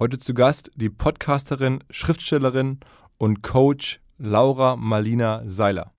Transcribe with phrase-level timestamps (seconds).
[0.00, 2.80] Heute zu Gast die Podcasterin, Schriftstellerin
[3.16, 5.92] und Coach Laura Marlina Seiler.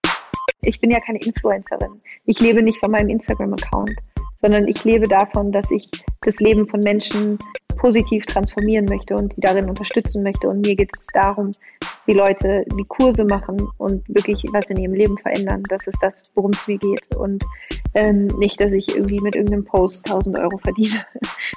[0.60, 2.02] Ich bin ja keine Influencerin.
[2.26, 3.94] Ich lebe nicht von meinem Instagram-Account,
[4.36, 5.89] sondern ich lebe davon, dass ich
[6.23, 7.39] das Leben von Menschen
[7.78, 10.50] positiv transformieren möchte und sie darin unterstützen möchte.
[10.50, 14.77] Und mir geht es darum, dass die Leute die Kurse machen und wirklich was in
[14.77, 15.64] ihrem Leben verändern.
[15.70, 17.16] Das ist das, worum es mir geht.
[17.16, 17.46] Und
[17.93, 21.05] ähm, nicht, dass ich irgendwie mit irgendeinem Post 1000 Euro verdiene.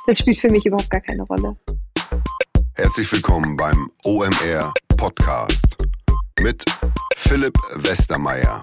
[0.06, 1.56] Das spielt für mich überhaupt gar keine Rolle.
[2.78, 5.76] Herzlich willkommen beim OMR Podcast
[6.40, 6.64] mit
[7.16, 8.62] Philipp Westermeier.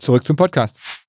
[0.00, 1.04] Zurück zum Podcast.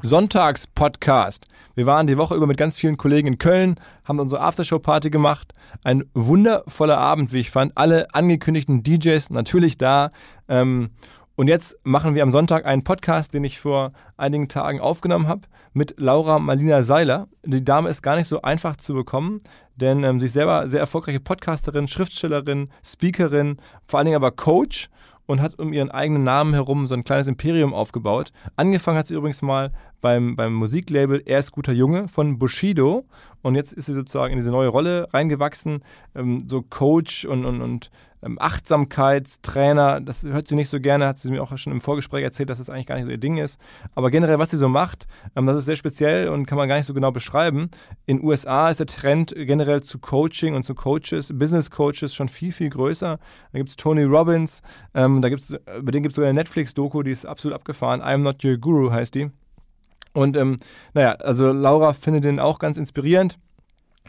[0.00, 1.46] Sonntags-Podcast.
[1.74, 5.52] Wir waren die Woche über mit ganz vielen Kollegen in Köln, haben unsere Aftershow-Party gemacht.
[5.84, 7.76] Ein wundervoller Abend, wie ich fand.
[7.76, 10.10] Alle angekündigten DJs natürlich da.
[10.48, 10.92] Ähm,
[11.36, 15.42] und jetzt machen wir am Sonntag einen Podcast, den ich vor einigen Tagen aufgenommen habe,
[15.74, 17.28] mit Laura Marlina Seiler.
[17.44, 19.36] Die Dame ist gar nicht so einfach zu bekommen,
[19.76, 24.88] denn ähm, sie ist selber sehr erfolgreiche Podcasterin, Schriftstellerin, Speakerin, vor allen Dingen aber Coach
[25.30, 28.32] und hat um ihren eigenen Namen herum so ein kleines Imperium aufgebaut.
[28.56, 33.04] Angefangen hat sie übrigens mal beim, beim Musiklabel Er ist guter Junge von Bushido
[33.42, 35.82] und jetzt ist sie sozusagen in diese neue Rolle reingewachsen,
[36.14, 37.90] ähm, so Coach und, und, und
[38.22, 40.00] ähm, Achtsamkeitstrainer.
[40.00, 42.58] Das hört sie nicht so gerne, hat sie mir auch schon im Vorgespräch erzählt, dass
[42.58, 43.60] das eigentlich gar nicht so ihr Ding ist.
[43.94, 45.06] Aber generell, was sie so macht,
[45.36, 47.70] ähm, das ist sehr speziell und kann man gar nicht so genau beschreiben.
[48.06, 52.28] In den USA ist der Trend generell zu Coaching und zu Coaches, Business Coaches schon
[52.28, 53.18] viel, viel größer.
[53.52, 54.62] Da gibt es Tony Robbins,
[54.94, 58.02] ähm, da gibt's, über den gibt es sogar eine Netflix-Doku, die ist absolut abgefahren.
[58.02, 59.30] I'm Not Your Guru heißt die.
[60.12, 60.56] Und ähm,
[60.94, 63.38] naja, also Laura findet den auch ganz inspirierend.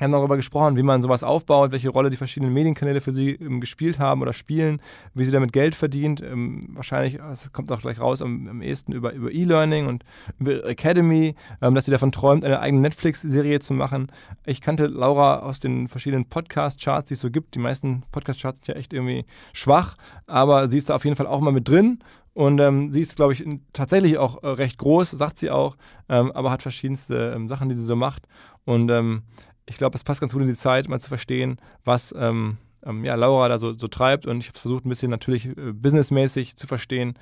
[0.02, 3.34] Wir haben darüber gesprochen, wie man sowas aufbaut, welche Rolle die verschiedenen Medienkanäle für sie
[3.34, 4.82] ähm, gespielt haben oder spielen,
[5.14, 6.24] wie sie damit Geld verdient.
[6.24, 10.04] Ähm, wahrscheinlich, das kommt auch gleich raus, am, am ehesten über, über E-Learning und
[10.40, 14.12] über Academy, ähm, dass sie davon träumt, eine eigene Netflix-Serie zu machen.
[14.44, 17.54] Ich kannte Laura aus den verschiedenen Podcast-Charts, die es so gibt.
[17.54, 21.28] Die meisten Podcast-Charts sind ja echt irgendwie schwach, aber sie ist da auf jeden Fall
[21.28, 22.00] auch mal mit drin
[22.34, 23.44] und ähm, sie ist, glaube ich,
[23.74, 25.76] tatsächlich auch äh, recht groß, sagt sie auch,
[26.08, 28.28] ähm, aber hat verschiedenste ähm, Sachen, die sie so macht.
[28.64, 29.24] Und ähm,
[29.66, 33.04] ich glaube, es passt ganz gut in die Zeit, mal zu verstehen, was ähm, ähm,
[33.04, 34.26] ja, Laura da so, so, treibt.
[34.26, 37.16] Und ich habe versucht, ein bisschen natürlich äh, businessmäßig zu verstehen,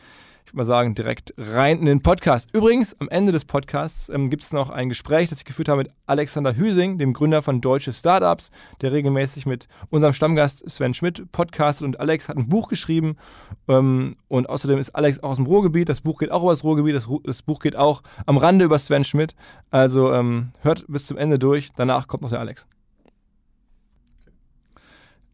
[0.50, 2.50] ich würde mal sagen, direkt rein in den Podcast.
[2.54, 5.84] Übrigens, am Ende des Podcasts ähm, gibt es noch ein Gespräch, das ich geführt habe
[5.84, 8.50] mit Alexander Hüsing, dem Gründer von Deutsche Startups,
[8.82, 11.86] der regelmäßig mit unserem Stammgast Sven Schmidt podcastet.
[11.86, 13.16] Und Alex hat ein Buch geschrieben.
[13.68, 15.88] Ähm, und außerdem ist Alex auch aus dem Ruhrgebiet.
[15.88, 16.96] Das Buch geht auch über das Ruhrgebiet.
[16.96, 19.36] Das, Ru das Buch geht auch am Rande über Sven Schmidt.
[19.70, 21.70] Also ähm, hört bis zum Ende durch.
[21.76, 22.66] Danach kommt noch der Alex.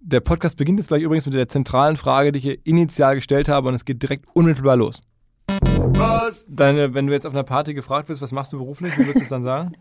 [0.08, 3.50] Der Podcast beginnt jetzt gleich übrigens mit der zentralen Frage, die ich hier initial gestellt
[3.50, 5.02] habe und es geht direkt unmittelbar los.
[5.48, 6.46] Was?
[6.48, 9.16] Deine, wenn du jetzt auf einer Party gefragt wirst, was machst du beruflich, wie würdest
[9.16, 9.72] du es dann sagen?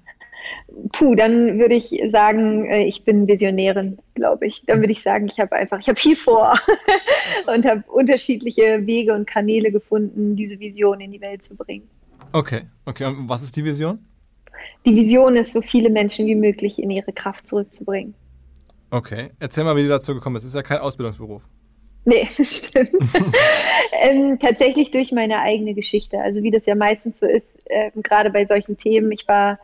[0.93, 4.63] Puh, dann würde ich sagen, äh, ich bin Visionärin, glaube ich.
[4.67, 6.55] Dann würde ich sagen, ich habe einfach, ich habe viel vor
[7.55, 11.87] und habe unterschiedliche Wege und Kanäle gefunden, diese Vision in die Welt zu bringen.
[12.33, 13.05] Okay, okay.
[13.05, 14.01] Und was ist die Vision?
[14.87, 18.15] Die Vision ist, so viele Menschen wie möglich in ihre Kraft zurückzubringen.
[18.95, 19.31] Okay.
[19.41, 20.45] Erzähl mal, wie du dazu gekommen bist.
[20.45, 21.49] Das ist ja kein Ausbildungsberuf.
[22.05, 22.93] Nee, das stimmt.
[23.93, 26.21] ähm, tatsächlich durch meine eigene Geschichte.
[26.21, 29.11] Also wie das ja meistens so ist, äh, gerade bei solchen Themen.
[29.11, 29.59] Ich war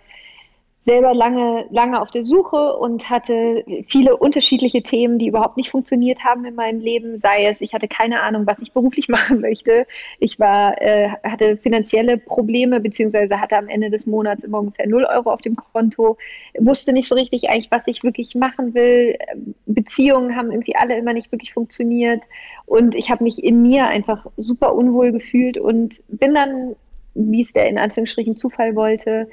[0.82, 6.24] selber lange, lange auf der Suche und hatte viele unterschiedliche Themen, die überhaupt nicht funktioniert
[6.24, 7.18] haben in meinem Leben.
[7.18, 9.86] Sei es, ich hatte keine Ahnung, was ich beruflich machen möchte.
[10.18, 15.04] Ich war, äh, hatte finanzielle Probleme, beziehungsweise hatte am Ende des Monats immer ungefähr 0
[15.04, 16.16] Euro auf dem Konto.
[16.58, 19.18] Wusste nicht so richtig eigentlich, was ich wirklich machen will.
[19.66, 22.22] Beziehungen haben irgendwie alle immer nicht wirklich funktioniert.
[22.64, 26.74] Und ich habe mich in mir einfach super unwohl gefühlt und bin dann
[27.14, 29.28] wie es der in Anführungsstrichen Zufall wollte,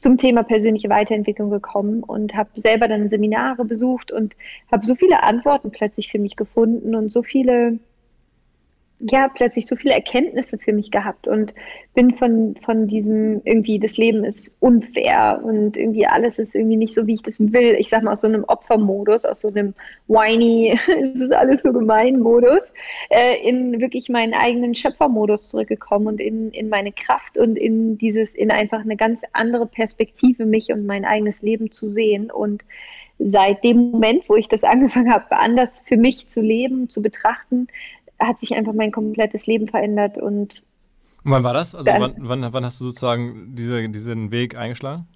[0.00, 4.34] zum Thema persönliche Weiterentwicklung gekommen und habe selber dann Seminare besucht und
[4.72, 7.78] habe so viele Antworten plötzlich für mich gefunden und so viele
[9.00, 11.54] ja, plötzlich so viele Erkenntnisse für mich gehabt und
[11.94, 16.94] bin von, von diesem irgendwie, das Leben ist unfair und irgendwie alles ist irgendwie nicht
[16.94, 17.76] so, wie ich das will.
[17.78, 19.74] Ich sag mal, aus so einem Opfermodus, aus so einem
[20.06, 22.62] whiny, es ist alles so gemein Modus,
[23.08, 28.34] äh, in wirklich meinen eigenen Schöpfermodus zurückgekommen und in, in meine Kraft und in dieses,
[28.34, 32.66] in einfach eine ganz andere Perspektive mich und mein eigenes Leben zu sehen und
[33.20, 37.68] seit dem Moment, wo ich das angefangen habe, anders für mich zu leben, zu betrachten,
[38.20, 40.64] hat sich einfach mein komplettes Leben verändert und
[41.22, 41.74] und wann war das?
[41.74, 45.06] Also dann, wann, wann, wann, hast du sozusagen diese, diesen Weg eingeschlagen?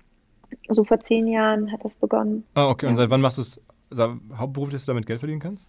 [0.69, 2.45] So vor zehn Jahren hat das begonnen.
[2.55, 2.87] Ah, okay.
[2.87, 2.91] Ja.
[2.91, 3.61] Und seit wann machst du es
[4.37, 5.69] hauptberuflich, dass du damit Geld verdienen kannst?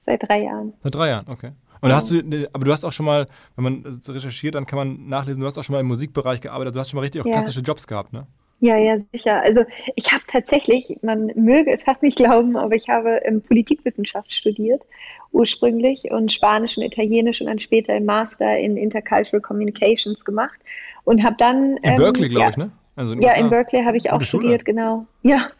[0.00, 0.72] Seit drei Jahren.
[0.82, 1.52] Seit drei Jahren, okay.
[1.80, 1.96] Und ja.
[1.96, 3.26] hast du, aber du hast auch schon mal,
[3.56, 6.74] wenn man recherchiert, dann kann man nachlesen, du hast auch schon mal im Musikbereich gearbeitet,
[6.74, 7.32] du hast schon mal richtig auch ja.
[7.32, 8.26] klassische Jobs gehabt, ne?
[8.64, 9.42] Ja, ja, sicher.
[9.42, 9.62] Also
[9.94, 14.86] ich habe tatsächlich, man möge es fast nicht glauben, aber ich habe ähm, Politikwissenschaft studiert
[15.32, 20.58] ursprünglich und Spanisch und Italienisch und dann später im Master in Intercultural Communications gemacht
[21.04, 22.70] und habe dann in ähm, Berkeley, glaube ja, ich, ne?
[22.96, 24.74] Also in ja, in Berkeley habe ich auch studiert, Schule.
[24.74, 25.06] genau.
[25.20, 25.50] Ja,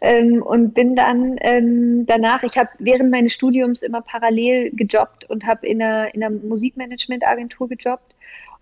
[0.00, 5.44] ähm, und bin dann ähm, danach, ich habe während meines Studiums immer parallel gejobbt und
[5.44, 8.14] habe in einer, in einer Musikmanagementagentur gejobbt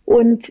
[0.07, 0.51] und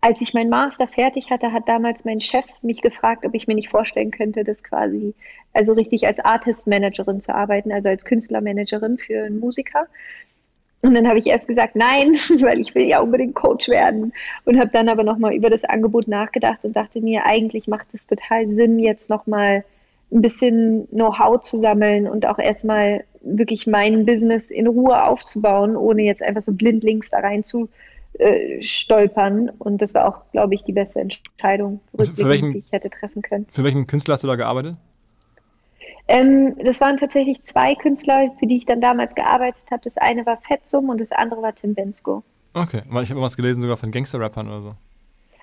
[0.00, 3.54] als ich meinen Master fertig hatte, hat damals mein Chef mich gefragt, ob ich mir
[3.54, 5.14] nicht vorstellen könnte, das quasi,
[5.52, 9.86] also richtig als Artist Managerin zu arbeiten, also als Künstlermanagerin für einen Musiker.
[10.82, 14.12] Und dann habe ich erst gesagt, nein, weil ich will ja unbedingt Coach werden.
[14.44, 18.06] Und habe dann aber nochmal über das Angebot nachgedacht und dachte mir, eigentlich macht es
[18.06, 19.64] total Sinn, jetzt nochmal
[20.12, 26.02] ein bisschen Know-how zu sammeln und auch erstmal wirklich mein Business in Ruhe aufzubauen, ohne
[26.02, 27.68] jetzt einfach so blindlings da rein zu
[28.18, 29.50] äh, stolpern.
[29.58, 33.22] Und das war auch, glaube ich, die beste Entscheidung, für welchen, die ich hätte treffen
[33.22, 33.46] können.
[33.50, 34.76] Für welchen Künstler hast du da gearbeitet?
[36.08, 39.82] Ähm, das waren tatsächlich zwei Künstler, für die ich dann damals gearbeitet habe.
[39.84, 42.22] Das eine war Fetzum und das andere war Tim Bensko.
[42.54, 44.74] Okay, ich habe was gelesen sogar von Gangster-Rappern oder so.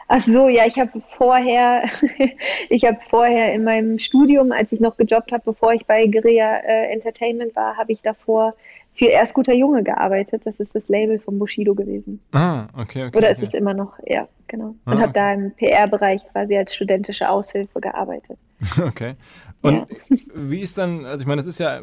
[0.08, 1.84] Ach so, ja, ich habe vorher,
[2.70, 6.58] ich habe vorher in meinem Studium, als ich noch gejobbt habe, bevor ich bei Guerilla
[6.58, 8.54] äh, Entertainment war, habe ich davor
[8.96, 10.46] für Erst guter Junge gearbeitet.
[10.46, 12.22] Das ist das Label von Bushido gewesen.
[12.32, 13.18] Ah, okay, okay.
[13.18, 13.32] Oder okay.
[13.32, 14.76] ist es immer noch, ja, genau.
[14.86, 18.38] Und ah, habe da im PR-Bereich quasi als studentische Aushilfe gearbeitet.
[18.82, 19.16] Okay.
[19.62, 20.18] Und ja.
[20.36, 21.82] wie ist dann, also ich meine, das ist ja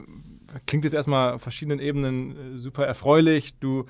[0.66, 3.58] klingt jetzt erstmal auf verschiedenen Ebenen äh, super erfreulich.
[3.58, 3.86] Du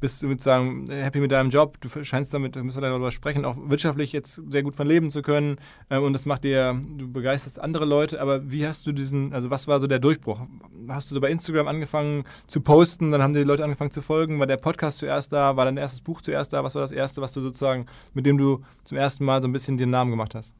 [0.00, 1.80] bist sozusagen happy mit deinem Job.
[1.80, 5.10] Du scheinst damit, da müssen wir darüber sprechen, auch wirtschaftlich jetzt sehr gut von leben
[5.10, 5.56] zu können.
[5.90, 8.20] Ähm, und das macht dir, du begeisterst andere Leute.
[8.20, 10.40] Aber wie hast du diesen, also was war so der Durchbruch?
[10.88, 14.38] Hast du so bei Instagram angefangen zu posten, dann haben die Leute angefangen zu folgen?
[14.38, 15.56] War der Podcast zuerst da?
[15.56, 16.62] War dein erstes Buch zuerst da?
[16.64, 19.52] Was war das erste, was du sozusagen, mit dem du zum ersten Mal so ein
[19.52, 20.54] bisschen den Namen gemacht hast?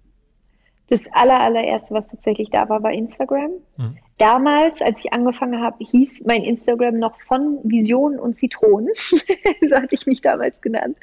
[0.88, 3.50] Das aller, allererste, was tatsächlich da war, war Instagram.
[3.76, 3.98] Mhm.
[4.18, 8.90] Damals, als ich angefangen habe, hieß mein Instagram noch von Visionen und Zitronen.
[8.94, 10.96] so hatte ich mich damals genannt.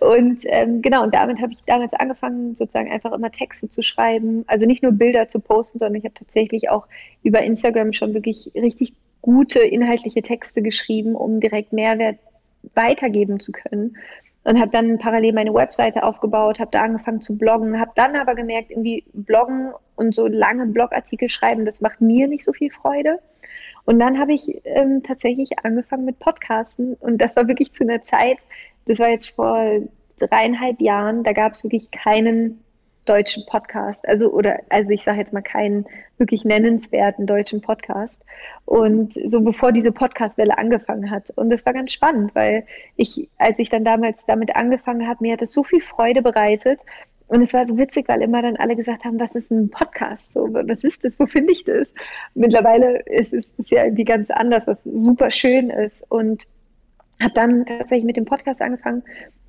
[0.00, 4.44] Und ähm, genau, und damit habe ich damals angefangen, sozusagen einfach immer Texte zu schreiben.
[4.46, 6.86] Also nicht nur Bilder zu posten, sondern ich habe tatsächlich auch
[7.22, 12.18] über Instagram schon wirklich richtig gute inhaltliche Texte geschrieben, um direkt Mehrwert
[12.74, 13.96] weitergeben zu können
[14.44, 18.34] und habe dann parallel meine Webseite aufgebaut, habe da angefangen zu bloggen, habe dann aber
[18.34, 23.18] gemerkt, irgendwie bloggen und so lange Blogartikel schreiben, das macht mir nicht so viel Freude.
[23.84, 28.02] Und dann habe ich ähm, tatsächlich angefangen mit Podcasten und das war wirklich zu einer
[28.02, 28.38] Zeit,
[28.86, 29.80] das war jetzt vor
[30.18, 32.62] dreieinhalb Jahren, da gab es wirklich keinen
[33.04, 34.06] deutschen Podcast.
[34.06, 35.86] Also, oder, also ich sage jetzt mal keinen
[36.18, 38.24] wirklich nennenswerten deutschen Podcast.
[38.64, 41.30] Und so bevor diese Podcast-Welle angefangen hat.
[41.30, 42.64] Und das war ganz spannend, weil
[42.96, 46.82] ich, als ich dann damals damit angefangen habe, mir hat das so viel Freude bereitet.
[47.28, 50.34] Und es war so witzig, weil immer dann alle gesagt haben, was ist ein Podcast?
[50.34, 51.18] So, was ist das?
[51.18, 51.88] Wo finde ich das?
[52.34, 56.04] Mittlerweile ist es ja irgendwie ganz anders, was super schön ist.
[56.10, 56.46] Und
[57.22, 59.02] habe dann tatsächlich mit dem Podcast angefangen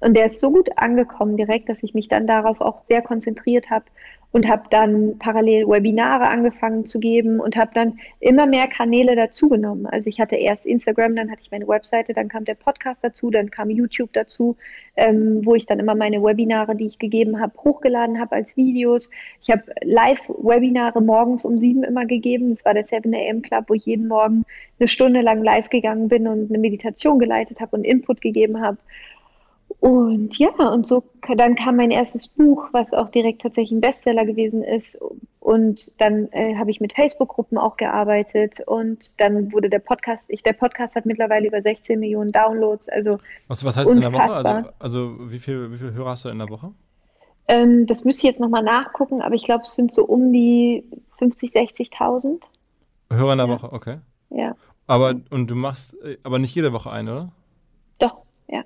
[0.04, 3.70] Und der ist so gut angekommen direkt, dass ich mich dann darauf auch sehr konzentriert
[3.70, 3.86] habe
[4.34, 9.86] und habe dann parallel Webinare angefangen zu geben und habe dann immer mehr Kanäle dazugenommen.
[9.86, 13.30] Also ich hatte erst Instagram, dann hatte ich meine Webseite, dann kam der Podcast dazu,
[13.30, 14.58] dann kam YouTube dazu,
[14.96, 19.12] ähm, wo ich dann immer meine Webinare, die ich gegeben habe, hochgeladen habe als Videos.
[19.44, 22.50] Ich habe Live-Webinare morgens um sieben immer gegeben.
[22.50, 24.46] Das war der 7 AM Club, wo ich jeden Morgen
[24.80, 28.80] eine Stunde lang live gegangen bin und eine Meditation geleitet habe und Input gegeben habe.
[29.84, 31.04] Und ja, und so
[31.36, 34.98] dann kam mein erstes Buch, was auch direkt tatsächlich ein Bestseller gewesen ist.
[35.42, 40.42] Und dann äh, habe ich mit Facebook-Gruppen auch gearbeitet und dann wurde der Podcast, ich,
[40.42, 42.88] der Podcast hat mittlerweile über 16 Millionen Downloads.
[42.88, 44.38] Also was, was heißt unfassbar.
[44.38, 44.74] in der Woche?
[44.80, 46.72] Also, also wie viel, wie viel Hörer hast du in der Woche?
[47.50, 50.86] Ähm, das müsste ich jetzt nochmal nachgucken, aber ich glaube, es sind so um die
[51.18, 52.42] 50, 60.000.
[53.12, 53.54] Hörer in der ja.
[53.54, 53.98] Woche, okay.
[54.30, 54.56] Ja.
[54.88, 57.32] Aber und du machst äh, aber nicht jede Woche einen, oder?
[58.00, 58.64] Doch, ja.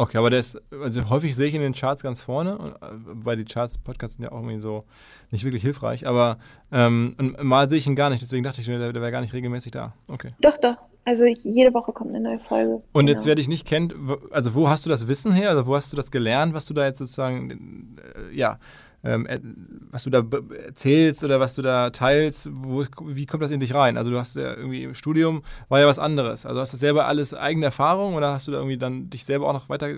[0.00, 3.36] Okay, aber der ist, also häufig sehe ich in den Charts ganz vorne, äh, weil
[3.36, 4.84] die Charts, Podcasts sind ja auch irgendwie so
[5.32, 6.38] nicht wirklich hilfreich, aber
[6.70, 9.34] ähm, mal sehe ich ihn gar nicht, deswegen dachte ich, der, der wäre gar nicht
[9.34, 9.94] regelmäßig da.
[10.06, 10.34] Okay.
[10.40, 10.76] Doch, doch.
[11.04, 12.82] Also jede Woche kommt eine neue Folge.
[12.92, 13.10] Und genau.
[13.10, 13.92] jetzt, wer dich nicht kennt,
[14.30, 15.50] also wo hast du das Wissen her?
[15.50, 18.58] Also wo hast du das gelernt, was du da jetzt sozusagen, äh, ja,
[19.02, 20.24] was du da
[20.66, 23.96] erzählst oder was du da teilst, wo, wie kommt das in dich rein?
[23.96, 26.44] Also du hast ja irgendwie im Studium war ja was anderes.
[26.44, 29.48] Also hast du selber alles eigene Erfahrung oder hast du da irgendwie dann dich selber
[29.48, 29.88] auch noch weiter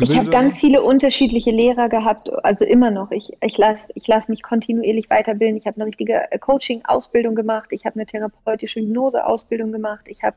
[0.00, 3.10] ich habe ganz viele unterschiedliche Lehrer gehabt, also immer noch.
[3.10, 5.56] Ich, ich lasse ich lass mich kontinuierlich weiterbilden.
[5.56, 7.72] Ich habe eine richtige äh, Coaching-Ausbildung gemacht.
[7.72, 10.06] Ich habe eine therapeutische Hypnose-Ausbildung gemacht.
[10.06, 10.36] Ich habe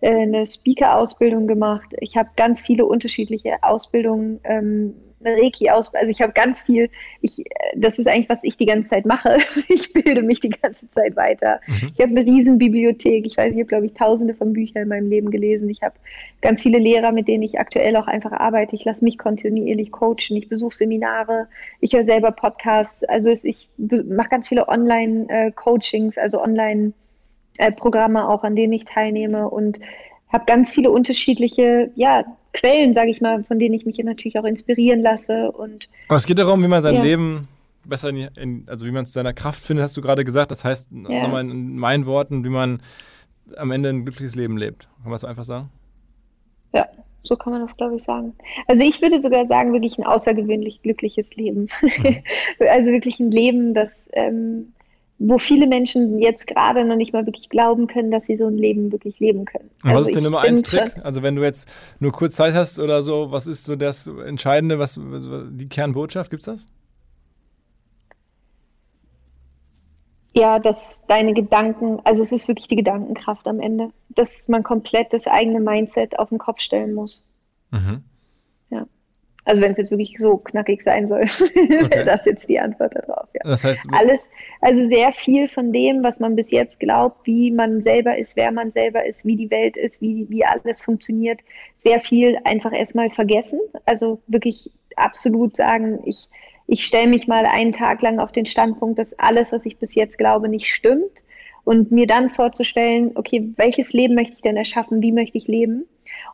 [0.00, 1.94] äh, eine Speaker-Ausbildung gemacht.
[2.00, 4.94] Ich habe ganz viele unterschiedliche Ausbildungen ähm,
[5.34, 7.44] Reiki aus, also ich habe ganz viel, ich,
[7.74, 9.38] das ist eigentlich, was ich die ganze Zeit mache.
[9.68, 11.60] Ich bilde mich die ganze Zeit weiter.
[11.66, 11.92] Mhm.
[11.94, 13.26] Ich habe eine riesen Bibliothek.
[13.26, 15.68] Ich weiß, ich habe, glaube ich, tausende von Büchern in meinem Leben gelesen.
[15.68, 15.94] Ich habe
[16.40, 18.74] ganz viele Lehrer, mit denen ich aktuell auch einfach arbeite.
[18.74, 20.36] Ich lasse mich kontinuierlich coachen.
[20.36, 21.48] Ich besuche Seminare.
[21.80, 23.04] Ich höre selber Podcasts.
[23.04, 28.84] Also es, ich mache ganz viele Online-Coachings, äh, also Online-Programme äh, auch, an denen ich
[28.84, 29.80] teilnehme und
[30.32, 34.44] habe ganz viele unterschiedliche ja, Quellen, sage ich mal, von denen ich mich natürlich auch
[34.44, 35.52] inspirieren lasse.
[35.52, 37.02] Und, Aber es geht darum, wie man sein ja.
[37.02, 37.42] Leben
[37.84, 40.50] besser, in, in, also wie man zu seiner Kraft findet, hast du gerade gesagt.
[40.50, 41.22] Das heißt, ja.
[41.22, 42.80] nochmal in meinen Worten, wie man
[43.56, 44.88] am Ende ein glückliches Leben lebt.
[44.96, 45.70] Kann man das so einfach sagen?
[46.72, 46.86] Ja,
[47.22, 48.34] so kann man das, glaube ich, sagen.
[48.66, 51.68] Also ich würde sogar sagen, wirklich ein außergewöhnlich glückliches Leben.
[51.82, 52.22] Mhm.
[52.68, 54.72] also wirklich ein Leben, das ähm,
[55.18, 58.56] wo viele Menschen jetzt gerade noch nicht mal wirklich glauben können, dass sie so ein
[58.56, 59.70] Leben wirklich leben können.
[59.82, 60.94] Und was also ist denn Nummer eins Trick?
[61.02, 64.78] Also wenn du jetzt nur kurz Zeit hast oder so, was ist so das Entscheidende,
[64.78, 66.66] was die Kernbotschaft, gibt es das?
[70.34, 75.12] Ja, dass deine Gedanken, also es ist wirklich die Gedankenkraft am Ende, dass man komplett
[75.12, 77.26] das eigene Mindset auf den Kopf stellen muss.
[77.72, 78.04] Mhm.
[78.70, 78.86] Ja.
[79.44, 81.90] Also wenn es jetzt wirklich so knackig sein soll, okay.
[81.90, 83.28] wäre das jetzt die Antwort darauf.
[83.34, 83.40] Ja.
[83.42, 84.20] Das heißt, alles,
[84.60, 88.50] also sehr viel von dem, was man bis jetzt glaubt, wie man selber ist, wer
[88.50, 91.40] man selber ist, wie die Welt ist, wie, wie alles funktioniert,
[91.78, 93.60] sehr viel einfach erstmal vergessen.
[93.86, 96.28] Also wirklich absolut sagen, ich,
[96.66, 99.94] ich stelle mich mal einen Tag lang auf den Standpunkt, dass alles, was ich bis
[99.94, 101.22] jetzt glaube, nicht stimmt.
[101.64, 105.84] Und mir dann vorzustellen, okay, welches Leben möchte ich denn erschaffen, wie möchte ich leben?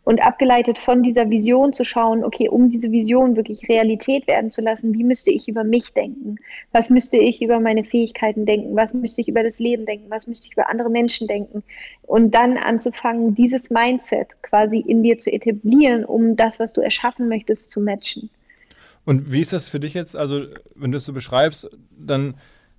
[0.04, 4.60] Und abgeleitet von dieser Vision zu schauen, okay, um diese Vision wirklich Realität werden zu
[4.60, 6.36] lassen, wie müsste ich über mich denken?
[6.72, 8.76] Was müsste ich über meine Fähigkeiten denken?
[8.76, 10.10] Was müsste ich über das Leben denken?
[10.10, 11.62] Was müsste ich über andere Menschen denken?
[12.02, 17.28] Und dann anzufangen, dieses Mindset quasi in dir zu etablieren, um das, was du erschaffen
[17.28, 18.28] möchtest, zu matchen.
[19.06, 20.16] Und wie ist das für dich jetzt?
[20.16, 22.34] Also, wenn du es so beschreibst, dann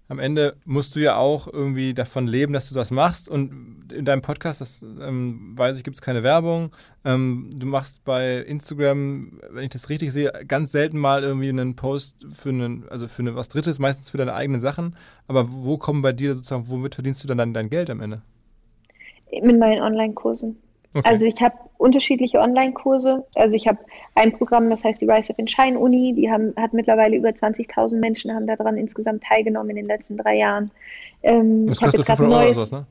[0.07, 3.27] am Ende musst du ja auch irgendwie davon leben, dass du das machst.
[3.27, 6.71] Und in deinem Podcast, das ähm, weiß ich, gibt es keine Werbung.
[7.03, 11.75] Ähm, du machst bei Instagram, wenn ich das richtig sehe, ganz selten mal irgendwie einen
[11.75, 14.95] Post für einen, also für eine, was Drittes, meistens für deine eigenen Sachen.
[15.27, 18.21] Aber wo kommen bei dir sozusagen, womit verdienst du dann dein, dein Geld am Ende?
[19.31, 20.57] Mit meinen Online-Kursen.
[20.95, 21.09] Okay.
[21.09, 23.25] Also ich habe unterschiedliche Online-Kurse.
[23.35, 23.79] Also ich habe
[24.15, 26.13] ein Programm, das heißt die Rise Up in Shine Uni.
[26.13, 30.37] Die haben, hat mittlerweile über 20.000 Menschen haben daran insgesamt teilgenommen in den letzten drei
[30.37, 30.71] Jahren.
[31.21, 32.85] Ähm, das kostet 500 Euro oder was, ne?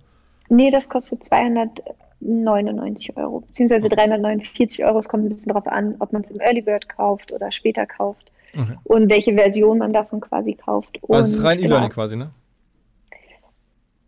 [0.51, 4.99] Nee, das kostet 299 Euro, beziehungsweise 349 Euro.
[4.99, 7.87] Es kommt ein bisschen darauf an, ob man es im Early Bird kauft oder später
[7.87, 8.77] kauft okay.
[8.85, 10.99] und welche Version man davon quasi kauft.
[11.09, 11.69] Also es ist rein genau.
[11.69, 12.33] E-Learning quasi, ne?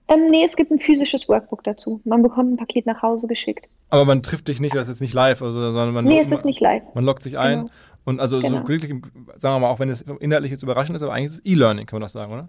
[0.08, 2.02] Ähm, nee, es gibt ein physisches Workbook dazu.
[2.04, 3.68] Man bekommt ein Paket nach Hause geschickt.
[3.88, 6.04] Aber man trifft dich nicht, das ist jetzt nicht live, also, sondern man.
[6.04, 6.82] Nee, es ist nicht live.
[6.94, 7.58] Man loggt sich ein.
[7.60, 7.70] Genau.
[8.04, 8.58] Und also genau.
[8.58, 8.92] so wirklich,
[9.36, 11.86] sagen wir mal, auch wenn es inhaltlich jetzt überraschend ist, aber eigentlich ist es E-Learning,
[11.86, 12.48] kann man das sagen, oder?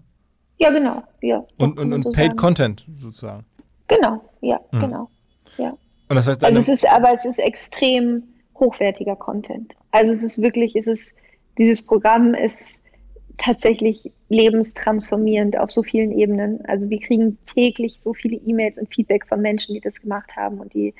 [0.58, 1.02] Ja, genau.
[1.20, 2.36] Ja, und und, und so Paid sagen.
[2.36, 3.44] Content sozusagen.
[3.88, 4.80] Genau, ja, mhm.
[4.80, 5.10] genau.
[5.56, 5.70] Ja.
[6.08, 8.22] Und das heißt, also es ist, aber es ist extrem
[8.58, 9.74] hochwertiger Content.
[9.90, 11.12] Also es ist wirklich, es ist,
[11.58, 12.80] dieses Programm ist
[13.38, 16.64] tatsächlich lebenstransformierend auf so vielen Ebenen.
[16.66, 20.58] Also wir kriegen täglich so viele E-Mails und Feedback von Menschen, die das gemacht haben
[20.58, 20.94] und die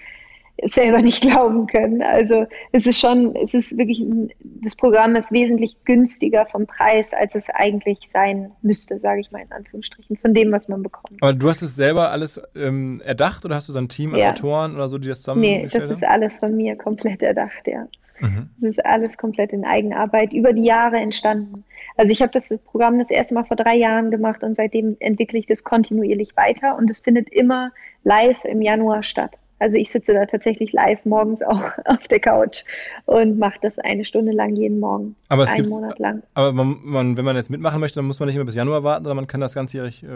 [0.65, 2.03] selber nicht glauben können.
[2.03, 4.03] Also es ist schon, es ist wirklich,
[4.63, 9.43] das Programm ist wesentlich günstiger vom Preis, als es eigentlich sein müsste, sage ich mal
[9.43, 11.23] in Anführungsstrichen, von dem, was man bekommt.
[11.23, 14.21] Aber du hast es selber alles ähm, erdacht oder hast du so ein Team an
[14.21, 14.31] ja.
[14.31, 17.87] Autoren oder so, die das zusammen Nee, das ist alles von mir komplett erdacht, ja.
[18.21, 18.51] Mhm.
[18.61, 21.65] Das ist alles komplett in Eigenarbeit über die Jahre entstanden.
[21.97, 25.39] Also ich habe das Programm das erste Mal vor drei Jahren gemacht und seitdem entwickle
[25.39, 27.71] ich das kontinuierlich weiter und es findet immer
[28.03, 29.37] live im Januar statt.
[29.59, 32.65] Also ich sitze da tatsächlich live morgens auch auf der Couch
[33.07, 35.17] und mache das eine Stunde lang jeden Morgen.
[35.29, 36.23] Aber es Monat lang.
[36.35, 38.85] Aber man, man, wenn man jetzt mitmachen möchte, dann muss man nicht immer bis Januar
[38.85, 40.05] warten, sondern man kann das ganzjährig.
[40.05, 40.07] Äh,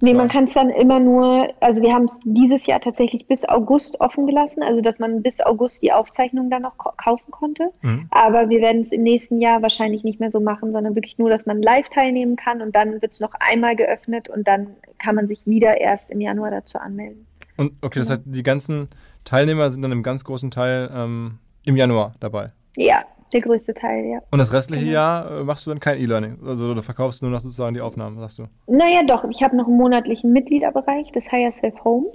[0.00, 3.46] nee, man kann es dann immer nur, also wir haben es dieses Jahr tatsächlich bis
[3.48, 7.70] August offen gelassen, also dass man bis August die Aufzeichnung dann noch kaufen konnte.
[7.82, 8.06] Mhm.
[8.10, 11.30] Aber wir werden es im nächsten Jahr wahrscheinlich nicht mehr so machen, sondern wirklich nur,
[11.30, 15.14] dass man live teilnehmen kann und dann wird es noch einmal geöffnet und dann kann
[15.14, 17.27] man sich wieder erst im Januar dazu anmelden.
[17.58, 18.88] Und okay, das heißt, die ganzen
[19.24, 22.46] Teilnehmer sind dann im ganz großen Teil ähm, im Januar dabei.
[22.76, 24.20] Ja, der größte Teil, ja.
[24.30, 24.94] Und das restliche genau.
[24.94, 26.38] Jahr äh, machst du dann kein E-Learning?
[26.46, 28.44] Also du verkaufst nur noch sozusagen die Aufnahmen, sagst du?
[28.68, 29.24] Naja, doch.
[29.28, 32.06] Ich habe noch einen monatlichen Mitgliederbereich, das Higher Self Home,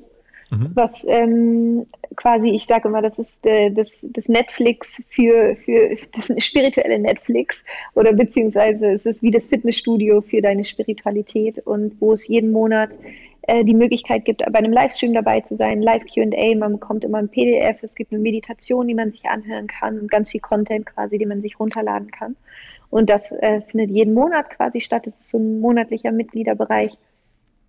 [0.50, 0.71] mhm.
[0.73, 1.85] was ähm,
[2.15, 7.63] quasi, ich sage immer, das ist äh, das, das Netflix für, für das spirituelle Netflix
[7.95, 12.91] oder beziehungsweise es ist wie das Fitnessstudio für deine Spiritualität und wo es jeden Monat
[13.47, 17.29] äh, die Möglichkeit gibt, bei einem Livestream dabei zu sein, Live-QA, man bekommt immer ein
[17.29, 21.17] PDF, es gibt eine Meditation, die man sich anhören kann und ganz viel Content quasi,
[21.17, 22.35] den man sich runterladen kann.
[22.89, 25.07] Und das äh, findet jeden Monat quasi statt.
[25.07, 26.97] Das ist so ein monatlicher Mitgliederbereich.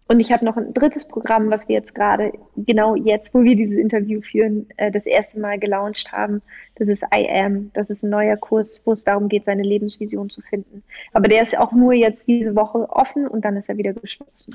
[0.06, 3.56] Und ich habe noch ein drittes Programm, was wir jetzt gerade, genau jetzt, wo wir
[3.56, 6.42] dieses Interview führen, äh, das erste Mal gelauncht haben.
[6.74, 7.70] Das ist I Am.
[7.72, 10.82] Das ist ein neuer Kurs, wo es darum geht, seine Lebensvision zu finden.
[11.14, 14.54] Aber der ist auch nur jetzt diese Woche offen und dann ist er wieder geschlossen.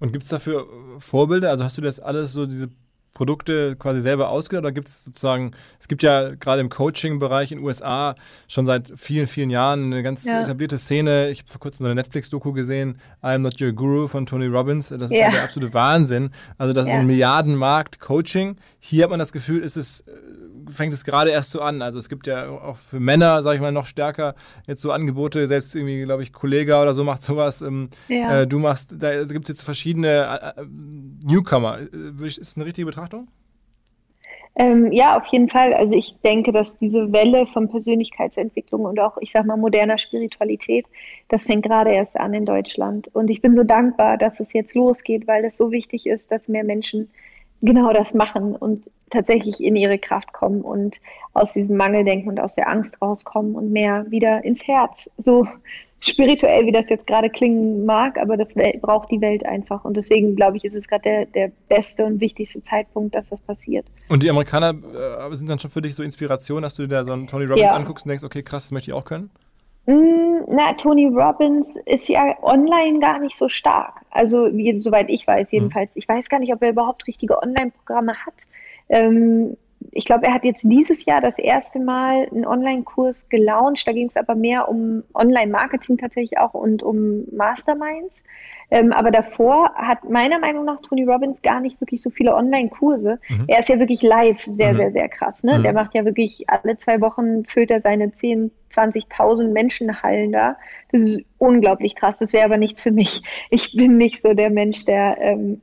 [0.00, 0.66] Und gibt es dafür
[0.98, 1.50] Vorbilder?
[1.50, 2.68] Also hast du das alles so, diese
[3.14, 7.58] Produkte quasi selber ausgedacht oder gibt es sozusagen, es gibt ja gerade im Coaching-Bereich in
[7.58, 8.16] den USA
[8.48, 10.42] schon seit vielen, vielen Jahren eine ganz ja.
[10.42, 11.30] etablierte Szene.
[11.30, 14.88] Ich habe vor kurzem eine Netflix-Doku gesehen, I'm Not Your Guru von Tony Robbins.
[14.88, 16.30] Das ist ja, ja der absolute Wahnsinn.
[16.58, 16.94] Also das ja.
[16.94, 18.56] ist ein Milliardenmarkt Coaching.
[18.80, 20.10] Hier hat man das Gefühl, ist es äh,
[20.70, 21.82] fängt es gerade erst so an.
[21.82, 24.34] Also es gibt ja auch für Männer, sage ich mal, noch stärker
[24.66, 25.46] jetzt so Angebote.
[25.46, 27.62] Selbst irgendwie, glaube ich, Kollege oder so macht sowas.
[27.62, 28.42] Ähm, ja.
[28.42, 30.66] äh, du machst, da gibt es jetzt verschiedene äh, äh
[31.22, 31.78] Newcomer.
[31.78, 33.28] Äh, ist das eine richtige Betrachtung?
[34.56, 35.74] Ähm, ja, auf jeden Fall.
[35.74, 40.86] Also ich denke, dass diese Welle von Persönlichkeitsentwicklung und auch, ich sag mal, moderner Spiritualität,
[41.28, 43.08] das fängt gerade erst an in Deutschland.
[43.14, 46.48] Und ich bin so dankbar, dass es jetzt losgeht, weil es so wichtig ist, dass
[46.48, 47.10] mehr Menschen
[47.62, 51.00] genau das machen und tatsächlich in ihre Kraft kommen und
[51.32, 55.10] aus diesem Mangeldenken und aus der Angst rauskommen und mehr wieder ins Herz.
[55.18, 55.46] So
[56.00, 59.84] spirituell, wie das jetzt gerade klingen mag, aber das braucht die Welt einfach.
[59.84, 63.40] Und deswegen, glaube ich, ist es gerade der, der beste und wichtigste Zeitpunkt, dass das
[63.40, 63.86] passiert.
[64.08, 67.04] Und die Amerikaner äh, sind dann schon für dich so Inspiration, dass du dir da
[67.04, 67.76] so einen Tony Robbins ja.
[67.76, 69.30] anguckst und denkst, okay, krass, das möchte ich auch können?
[69.86, 74.00] Mm, na, Tony Robbins ist ja online gar nicht so stark.
[74.10, 75.58] Also, wie, soweit ich weiß, mhm.
[75.58, 75.96] jedenfalls.
[75.96, 78.34] Ich weiß gar nicht, ob er überhaupt richtige Online-Programme hat.
[78.88, 79.56] Ähm,
[79.92, 83.86] ich glaube, er hat jetzt dieses Jahr das erste Mal einen Online-Kurs gelauncht.
[83.86, 88.24] Da ging es aber mehr um Online-Marketing tatsächlich auch und um Masterminds.
[88.70, 93.18] Ähm, aber davor hat meiner Meinung nach Tony Robbins gar nicht wirklich so viele Online-Kurse.
[93.28, 93.44] Mhm.
[93.48, 94.78] Er ist ja wirklich live sehr, mhm.
[94.78, 95.44] sehr, sehr krass.
[95.44, 95.58] Ne?
[95.58, 95.62] Mhm.
[95.62, 100.56] Der macht ja wirklich alle zwei Wochen füllt er seine 10, 20.000 Menschenhallen da.
[100.92, 102.18] Das ist unglaublich krass.
[102.18, 103.22] Das wäre aber nichts für mich.
[103.50, 105.60] Ich bin nicht so der Mensch, der ähm,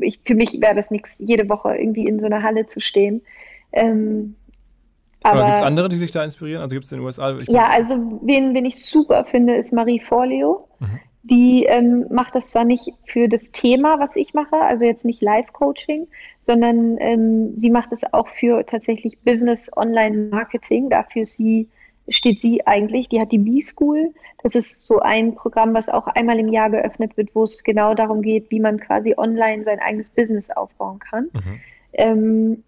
[0.00, 3.22] ich, für mich wäre das nichts, jede Woche irgendwie in so einer Halle zu stehen.
[3.72, 4.36] Ähm,
[5.22, 6.62] aber, aber gibt es andere, die dich da inspirieren?
[6.62, 7.38] Also gibt es in den USA?
[7.48, 10.66] ja, also wen, wen ich super finde, ist Marie Forleo.
[10.78, 11.00] Mhm.
[11.22, 15.20] Die ähm, macht das zwar nicht für das Thema, was ich mache, also jetzt nicht
[15.20, 16.08] Live-Coaching,
[16.40, 20.88] sondern ähm, sie macht es auch für tatsächlich Business Online Marketing.
[20.88, 21.68] Dafür sie,
[22.08, 23.10] steht sie eigentlich.
[23.10, 24.14] Die hat die B-School.
[24.42, 27.92] Das ist so ein Programm, was auch einmal im Jahr geöffnet wird, wo es genau
[27.92, 31.28] darum geht, wie man quasi online sein eigenes Business aufbauen kann.
[31.34, 31.60] Mhm.
[31.92, 32.64] Ähm,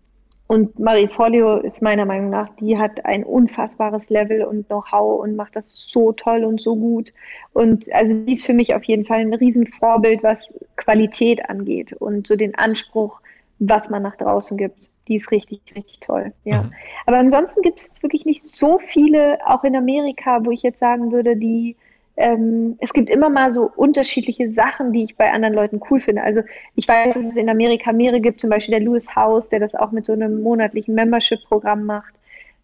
[0.52, 5.34] und Marie Folio ist meiner Meinung nach, die hat ein unfassbares Level und Know-how und
[5.34, 7.14] macht das so toll und so gut.
[7.54, 12.26] Und also die ist für mich auf jeden Fall ein Riesenvorbild, was Qualität angeht und
[12.26, 13.22] so den Anspruch,
[13.60, 14.90] was man nach draußen gibt.
[15.08, 16.34] Die ist richtig, richtig toll.
[16.44, 16.64] Ja.
[16.64, 16.72] Mhm.
[17.06, 20.80] Aber ansonsten gibt es jetzt wirklich nicht so viele, auch in Amerika, wo ich jetzt
[20.80, 21.76] sagen würde, die
[22.16, 26.22] ähm, es gibt immer mal so unterschiedliche Sachen, die ich bei anderen Leuten cool finde.
[26.22, 26.42] Also
[26.74, 29.74] ich weiß, dass es in Amerika mehrere gibt, zum Beispiel der Lewis House, der das
[29.74, 32.14] auch mit so einem monatlichen Membership-Programm macht,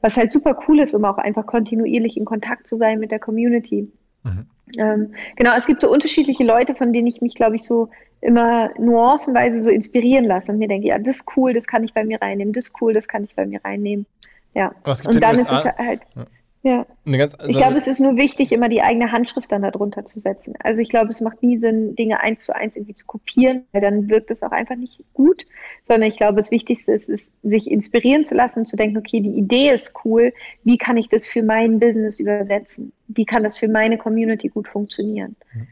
[0.00, 3.18] was halt super cool ist, um auch einfach kontinuierlich in Kontakt zu sein mit der
[3.18, 3.90] Community.
[4.22, 4.46] Mhm.
[4.76, 7.88] Ähm, genau, es gibt so unterschiedliche Leute, von denen ich mich, glaube ich, so
[8.20, 11.94] immer nuancenweise so inspirieren lasse und mir denke, ja, das ist cool, das kann ich
[11.94, 14.06] bei mir reinnehmen, das ist cool, das kann ich bei mir reinnehmen.
[14.54, 14.72] Ja.
[14.84, 16.00] Und dann ist es halt.
[16.14, 16.26] Ja.
[16.68, 16.84] Ja.
[17.06, 20.18] Ganz, also ich glaube, es ist nur wichtig, immer die eigene Handschrift dann darunter zu
[20.18, 20.52] setzen.
[20.62, 23.80] Also ich glaube, es macht nie Sinn, Dinge eins zu eins irgendwie zu kopieren, weil
[23.80, 25.46] dann wirkt es auch einfach nicht gut,
[25.84, 29.20] sondern ich glaube, das Wichtigste ist, ist, sich inspirieren zu lassen und zu denken, okay,
[29.20, 32.92] die Idee ist cool, wie kann ich das für mein Business übersetzen?
[33.06, 35.36] Wie kann das für meine Community gut funktionieren?
[35.54, 35.66] Mhm.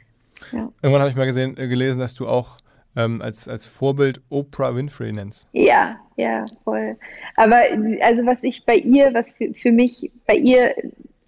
[0.53, 0.73] Ja.
[0.81, 2.57] Irgendwann habe ich mal gesehen, äh, gelesen, dass du auch
[2.97, 5.49] ähm, als, als Vorbild Oprah Winfrey nennst.
[5.53, 6.97] Ja, ja, voll.
[7.37, 7.63] Aber
[8.01, 10.75] also was ich bei ihr, was für, für mich bei ihr,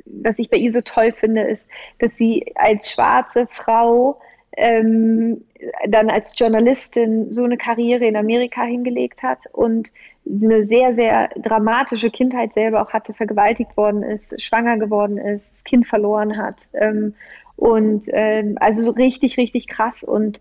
[0.06, 1.66] was ich bei ihr so toll finde, ist,
[1.98, 4.18] dass sie als schwarze Frau
[4.56, 5.44] ähm,
[5.88, 9.92] dann als Journalistin so eine Karriere in Amerika hingelegt hat und
[10.26, 15.64] eine sehr, sehr dramatische Kindheit selber auch hatte, vergewaltigt worden ist, schwanger geworden ist, das
[15.64, 16.68] Kind verloren hat.
[16.74, 17.14] Ähm,
[17.56, 20.40] und ähm, also so richtig, richtig krass und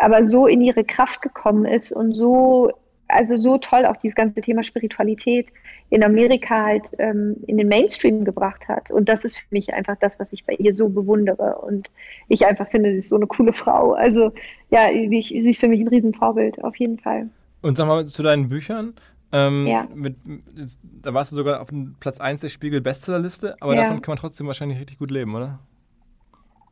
[0.00, 2.72] aber so in ihre Kraft gekommen ist und so,
[3.08, 5.46] also so toll auch dieses ganze Thema Spiritualität
[5.90, 8.90] in Amerika halt ähm, in den Mainstream gebracht hat.
[8.90, 11.58] Und das ist für mich einfach das, was ich bei ihr so bewundere.
[11.58, 11.90] Und
[12.28, 13.92] ich einfach finde, sie ist so eine coole Frau.
[13.92, 14.32] Also
[14.70, 17.28] ja, ich, sie ist für mich ein Riesenvorbild, auf jeden Fall.
[17.62, 18.94] Und sag mal zu deinen Büchern.
[19.32, 19.86] Ähm, ja.
[19.94, 20.16] Mit,
[21.02, 21.68] da warst du sogar auf
[22.00, 23.82] Platz 1 der Spiegel-Bestsellerliste, aber ja.
[23.82, 25.58] davon kann man trotzdem wahrscheinlich richtig gut leben, oder?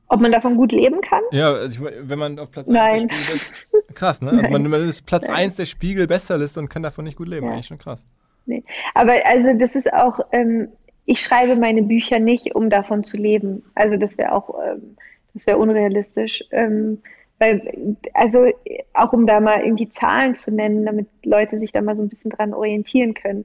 [0.08, 1.22] Ob man davon gut leben kann?
[1.32, 3.82] Ja, also ich, wenn man auf Platz 1 der Spiegel.
[3.94, 4.30] Krass, ne?
[4.30, 5.36] Also man, man, ist Platz Nein.
[5.36, 7.46] 1 der Spiegel-Bestsellerliste und kann davon nicht gut leben.
[7.46, 7.52] Ja.
[7.52, 8.04] Eigentlich schon krass.
[8.46, 8.62] Nee.
[8.94, 10.68] Aber also das ist auch, ähm,
[11.06, 13.64] ich schreibe meine Bücher nicht, um davon zu leben.
[13.74, 14.96] Also das wäre auch, ähm,
[15.32, 16.44] das wäre unrealistisch.
[16.50, 16.98] Ähm,
[17.38, 18.46] weil, also
[18.92, 22.08] auch um da mal irgendwie Zahlen zu nennen, damit Leute sich da mal so ein
[22.08, 23.44] bisschen dran orientieren können.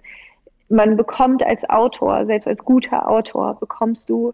[0.70, 4.34] Man bekommt als Autor, selbst als guter Autor, bekommst du,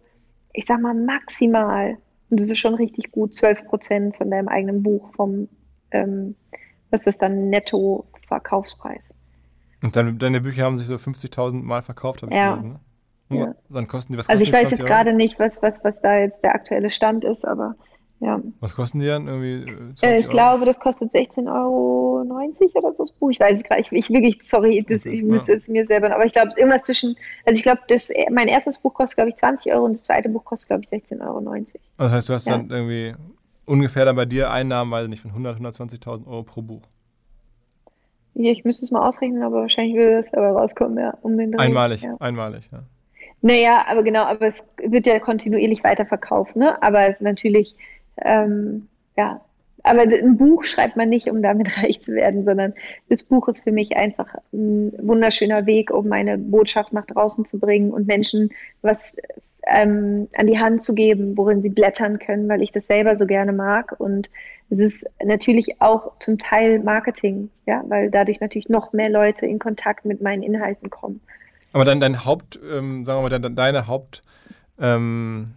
[0.52, 1.98] ich sag mal, maximal
[2.30, 5.48] und das ist schon richtig gut, 12 Prozent von deinem eigenen Buch vom,
[5.92, 6.36] ähm,
[6.90, 9.14] was ist dann Netto-Verkaufspreis.
[9.82, 12.56] Und deine, deine Bücher haben sich so 50.000 Mal verkauft, habe ich ja.
[12.56, 12.80] gelesen.
[13.30, 13.38] Ne?
[13.40, 13.56] Ja.
[13.70, 16.44] Dann kosten die was Also ich weiß jetzt gerade nicht, was, was, was da jetzt
[16.44, 17.76] der aktuelle Stand ist, aber
[18.26, 18.42] ja.
[18.60, 19.28] Was kosten die dann?
[19.28, 20.32] Irgendwie 20 äh, ich Euro?
[20.32, 22.22] glaube, das kostet 16,90 Euro
[22.74, 23.30] oder so das Buch.
[23.30, 23.92] Ich weiß es gar nicht.
[23.92, 25.58] Ich, wirklich, sorry, das, okay, ich müsste ja.
[25.60, 26.14] es mir selber.
[26.14, 27.16] Aber ich glaube, irgendwas zwischen.
[27.46, 30.28] Also ich glaube, das, mein erstes Buch kostet, glaube ich, 20 Euro und das zweite
[30.30, 31.38] Buch kostet, glaube ich, 16,90 Euro.
[31.38, 32.58] Also das heißt, du hast ja.
[32.58, 33.14] dann irgendwie
[33.66, 36.82] ungefähr dann bei dir Einnahmen, weiß nicht, von 100, 120.000 Euro pro Buch.
[38.34, 41.52] Ja, ich müsste es mal ausrechnen, aber wahrscheinlich würde es dabei rauskommen, ja, um den
[41.52, 41.60] Dreh.
[41.60, 42.16] Einmalig, ja.
[42.20, 42.84] einmalig, ja.
[43.42, 46.82] Naja, aber genau, aber es wird ja kontinuierlich weiterverkauft, ne?
[46.82, 47.76] Aber es ist natürlich
[48.24, 49.42] ähm, ja,
[49.84, 52.74] aber ein Buch schreibt man nicht, um damit reich zu werden, sondern
[53.10, 57.60] das Buch ist für mich einfach ein wunderschöner Weg, um meine Botschaft nach draußen zu
[57.60, 58.50] bringen und Menschen
[58.82, 59.16] was
[59.68, 63.26] ähm, an die Hand zu geben, worin sie blättern können, weil ich das selber so
[63.26, 63.96] gerne mag.
[64.00, 64.30] Und
[64.70, 69.60] es ist natürlich auch zum Teil Marketing, ja, weil dadurch natürlich noch mehr Leute in
[69.60, 71.22] Kontakt mit meinen Inhalten kommen.
[71.74, 74.22] Aber dann dein Haupt, ähm, sagen wir mal, deine Haupt
[74.80, 75.54] ähm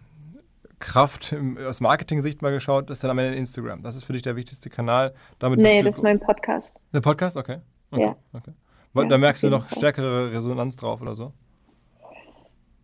[0.79, 1.35] Kraft
[1.67, 3.83] aus Marketing-Sicht mal geschaut, ist dann am Ende Instagram.
[3.83, 5.13] Das ist für dich der wichtigste Kanal.
[5.37, 6.81] Damit nee, das ist mein Podcast.
[6.93, 7.37] Der Podcast?
[7.37, 7.57] Okay.
[7.91, 8.03] okay.
[8.03, 8.15] Ja.
[8.33, 8.51] okay.
[8.93, 9.77] Da ja, merkst du noch Fall.
[9.77, 11.33] stärkere Resonanz drauf oder so?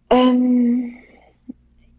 [0.10, 0.94] Ähm,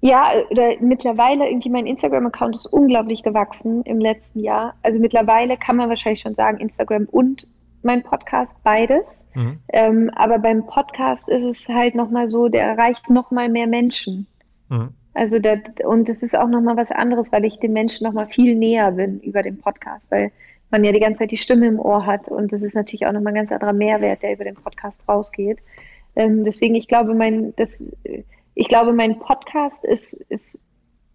[0.00, 4.74] ja, oder mittlerweile irgendwie mein Instagram-Account ist unglaublich gewachsen im letzten Jahr.
[4.82, 7.48] Also mittlerweile kann man wahrscheinlich schon sagen, Instagram und
[7.82, 9.24] mein Podcast, beides.
[9.34, 9.58] Mhm.
[9.72, 14.26] Ähm, aber beim Podcast ist es halt nochmal so, der erreicht nochmal mehr Menschen.
[14.68, 14.90] Mhm.
[15.16, 18.54] Also das, und es ist auch nochmal was anderes, weil ich den Menschen nochmal viel
[18.54, 20.30] näher bin über den Podcast, weil
[20.70, 22.28] man ja die ganze Zeit die Stimme im Ohr hat.
[22.28, 25.58] Und das ist natürlich auch nochmal ein ganz anderer Mehrwert, der über den Podcast rausgeht.
[26.16, 27.96] Ähm, deswegen, ich glaube, mein, das,
[28.54, 30.62] ich glaube, mein Podcast ist, ist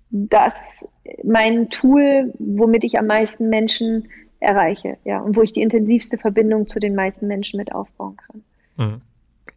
[0.09, 0.89] das
[1.23, 4.09] mein Tool, womit ich am meisten Menschen
[4.39, 8.43] erreiche, ja, und wo ich die intensivste Verbindung zu den meisten Menschen mit aufbauen kann.
[8.77, 9.01] Mhm.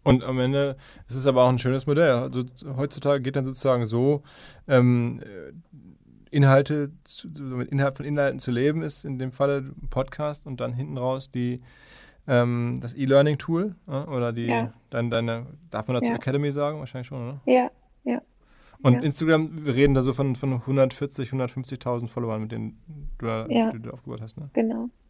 [0.05, 0.77] Und am Ende
[1.09, 2.11] ist es aber auch ein schönes Modell.
[2.11, 2.45] Also
[2.77, 4.23] heutzutage geht dann sozusagen so,
[4.69, 5.21] ähm,
[6.31, 10.73] Inhalte, zu, mit Inhalt von Inhalten zu leben, ist in dem Falle Podcast und dann
[10.73, 11.61] hinten raus die,
[12.27, 14.73] ähm, das E-Learning-Tool äh, oder die, ja.
[14.91, 16.17] dein, deine, darf man dazu ja.
[16.17, 16.81] Academy sagen?
[16.81, 17.41] Wahrscheinlich schon, oder?
[17.47, 17.71] Ja,
[18.03, 18.21] ja.
[18.83, 19.01] Und ja.
[19.01, 22.79] Instagram, wir reden da so von, von 140, 150.000 Followern, mit denen
[23.19, 23.71] du, ja.
[23.71, 24.51] die du aufgebaut hast, ne?
[24.55, 25.04] Genau, ja.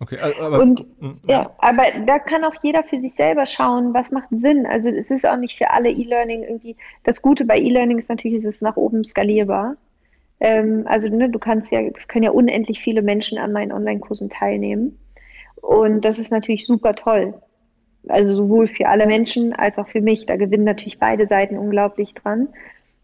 [0.00, 1.52] Okay, aber, und hm, ja.
[1.58, 4.66] aber da kann auch jeder für sich selber schauen, was macht Sinn.
[4.66, 6.76] Also es ist auch nicht für alle E-Learning irgendwie.
[7.04, 9.76] Das Gute bei E-Learning ist natürlich, ist es nach oben skalierbar.
[10.40, 14.30] Ähm, also ne, du kannst ja, es können ja unendlich viele Menschen an meinen Online-Kursen
[14.30, 14.98] teilnehmen.
[15.56, 17.34] Und das ist natürlich super toll.
[18.08, 20.26] Also sowohl für alle Menschen als auch für mich.
[20.26, 22.48] Da gewinnen natürlich beide Seiten unglaublich dran.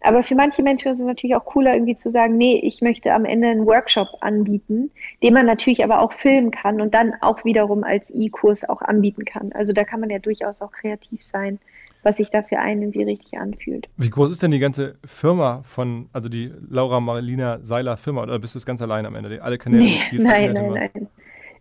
[0.02, 3.12] Aber für manche Menschen ist es natürlich auch cooler, irgendwie zu sagen, nee, ich möchte
[3.12, 4.90] am Ende einen Workshop anbieten,
[5.22, 9.24] den man natürlich aber auch filmen kann und dann auch wiederum als E-Kurs auch anbieten
[9.24, 9.52] kann.
[9.52, 11.58] Also da kann man ja durchaus auch kreativ sein,
[12.02, 13.88] was sich da für einen irgendwie richtig anfühlt.
[13.98, 18.38] Wie groß ist denn die ganze Firma von, also die Laura Marlina Seiler Firma oder
[18.38, 19.42] bist du es ganz allein am Ende?
[19.42, 21.08] Alle Kanäle nee, Nein, nein, nein.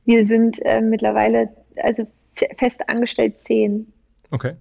[0.06, 1.50] Wir sind äh, mittlerweile
[1.84, 2.08] also
[2.58, 3.92] fest angestellt zehn.
[4.32, 4.54] Okay.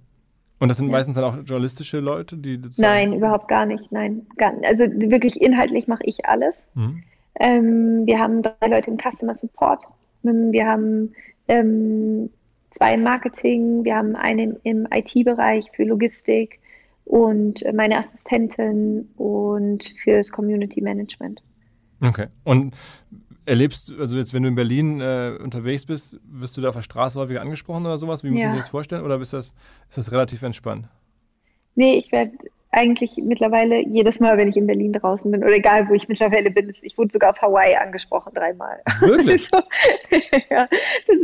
[0.60, 0.92] Und das sind ja.
[0.92, 2.60] meistens dann auch journalistische Leute, die.
[2.78, 3.92] Nein, überhaupt gar nicht.
[3.92, 4.66] Nein, gar nicht.
[4.66, 6.56] Also wirklich inhaltlich mache ich alles.
[6.74, 7.02] Mhm.
[7.38, 9.84] Ähm, wir haben drei Leute im Customer Support.
[10.24, 11.12] Ähm, wir haben
[11.46, 12.30] ähm,
[12.70, 13.84] zwei im Marketing.
[13.84, 16.58] Wir haben einen im IT-Bereich für Logistik
[17.04, 21.42] und meine Assistentin und fürs Community Management.
[22.02, 22.26] Okay.
[22.44, 22.74] Und
[23.48, 26.74] Erlebst du, also jetzt, wenn du in Berlin äh, unterwegs bist, wirst du da auf
[26.74, 28.22] der Straße häufiger angesprochen oder sowas?
[28.22, 28.48] Wie muss ja.
[28.48, 29.02] man sich das vorstellen?
[29.02, 29.54] Oder ist das,
[29.88, 30.86] ist das relativ entspannt?
[31.74, 32.32] Nee, ich werde
[32.70, 36.50] eigentlich mittlerweile jedes Mal, wenn ich in Berlin draußen bin, oder egal wo ich mittlerweile
[36.50, 38.82] bin, ich wurde sogar auf Hawaii angesprochen dreimal.
[39.00, 39.48] Wirklich?
[40.50, 40.68] ja,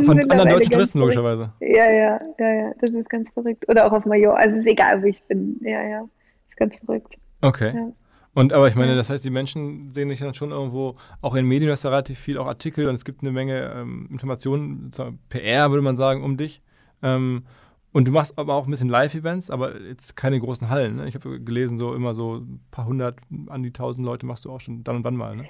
[0.02, 1.52] Von anderen deutschen Touristen logischerweise.
[1.60, 3.68] Ja, ja, ja, ja, das ist ganz verrückt.
[3.68, 5.60] Oder auch auf Mallorca, also es ist egal, wo ich bin.
[5.62, 6.04] Ja, ja,
[6.48, 7.16] ist ganz verrückt.
[7.42, 7.72] Okay.
[7.74, 7.92] Ja.
[8.35, 11.47] Und aber ich meine, das heißt, die Menschen sehen dich dann schon irgendwo, auch in
[11.47, 14.90] Medien hast du relativ viel, auch Artikel und es gibt eine Menge ähm, Informationen,
[15.29, 16.61] PR würde man sagen, um dich.
[17.03, 17.44] Ähm,
[17.92, 20.97] und du machst aber auch ein bisschen Live-Events, aber jetzt keine großen Hallen.
[20.97, 21.07] Ne?
[21.07, 24.51] Ich habe gelesen, so immer so ein paar hundert, an die tausend Leute machst du
[24.51, 25.37] auch schon dann und wann mal.
[25.37, 25.44] Ne?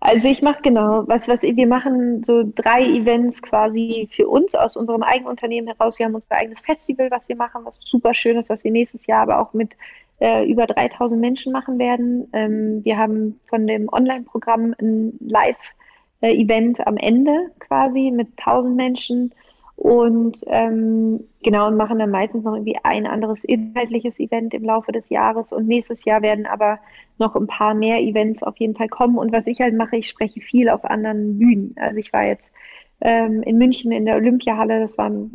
[0.00, 4.76] Also ich mache genau, was, was wir machen, so drei Events quasi für uns aus
[4.76, 5.98] unserem eigenen Unternehmen heraus.
[5.98, 9.06] Wir haben unser eigenes Festival, was wir machen, was super schön ist, was wir nächstes
[9.06, 9.74] Jahr aber auch mit
[10.22, 12.28] äh, über 3000 Menschen machen werden.
[12.32, 19.34] Ähm, wir haben von dem Online-Programm ein Live-Event am Ende quasi mit 1000 Menschen.
[19.74, 24.92] Und ähm, genau und machen dann meistens noch irgendwie ein anderes inhaltliches Event im Laufe
[24.92, 25.52] des Jahres.
[25.52, 26.78] Und nächstes Jahr werden aber
[27.18, 29.18] noch ein paar mehr Events auf jeden Fall kommen.
[29.18, 31.74] Und was ich halt mache, ich spreche viel auf anderen Bühnen.
[31.80, 32.52] Also ich war jetzt
[33.00, 35.32] ähm, in München in der Olympiahalle, das waren,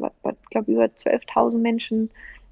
[0.50, 2.10] glaube, über 12.000 Menschen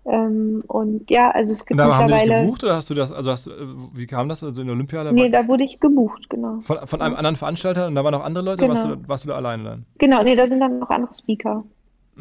[0.07, 2.33] ähm, und ja, also es gibt und da mittlerweile.
[2.33, 3.49] Haben dich gebucht oder hast du das, also hast,
[3.93, 4.43] wie kam das?
[4.43, 5.11] Also in der Olympiade?
[5.11, 6.59] Nee, da wurde ich gebucht, genau.
[6.61, 8.73] Von, von einem anderen Veranstalter und da waren noch andere Leute genau.
[8.73, 9.85] oder warst du, warst du da alleine dann?
[9.97, 11.63] Genau, nee, da sind dann noch andere Speaker.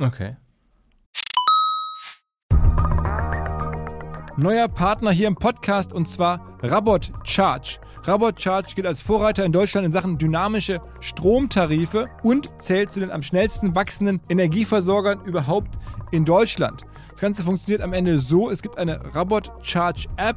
[0.01, 0.37] Okay.
[4.37, 7.79] Neuer Partner hier im Podcast und zwar Rabot Charge.
[8.05, 13.11] Rabot Charge gilt als Vorreiter in Deutschland in Sachen dynamische Stromtarife und zählt zu den
[13.11, 15.79] am schnellsten wachsenden Energieversorgern überhaupt
[16.11, 16.85] in Deutschland.
[17.15, 20.37] Das Ganze funktioniert am Ende so, es gibt eine Robot Charge App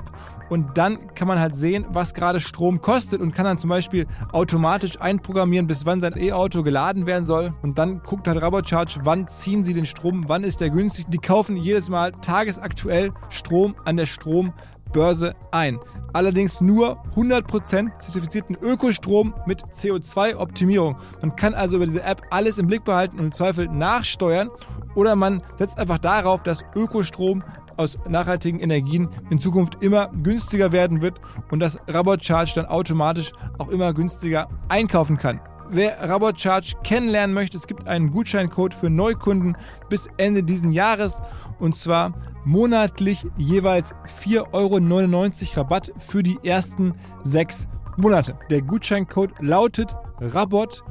[0.50, 4.06] und dann kann man halt sehen, was gerade Strom kostet und kann dann zum Beispiel
[4.32, 7.56] automatisch einprogrammieren, bis wann sein E-Auto geladen werden soll.
[7.64, 11.06] Und dann guckt halt Robot Charge, wann ziehen sie den Strom, wann ist der günstig.
[11.10, 15.80] Die kaufen jedes Mal tagesaktuell Strom an der Strombörse ein.
[16.14, 20.96] Allerdings nur 100% zertifizierten Ökostrom mit CO2-Optimierung.
[21.22, 24.52] Man kann also über diese App alles im Blick behalten und im Zweifel nachsteuern
[24.98, 27.44] oder man setzt einfach darauf, dass Ökostrom
[27.78, 33.32] aus nachhaltigen Energien in Zukunft immer günstiger werden wird und dass Rabot Charge dann automatisch
[33.60, 35.40] auch immer günstiger einkaufen kann.
[35.70, 39.56] Wer Rabot Charge kennenlernen möchte, es gibt einen Gutscheincode für Neukunden
[39.88, 41.20] bis Ende diesen Jahres
[41.60, 48.36] und zwar monatlich jeweils 4,99 Euro Rabatt für die ersten sechs Monate.
[48.50, 50.88] Der Gutscheincode lautet RabotXOMR.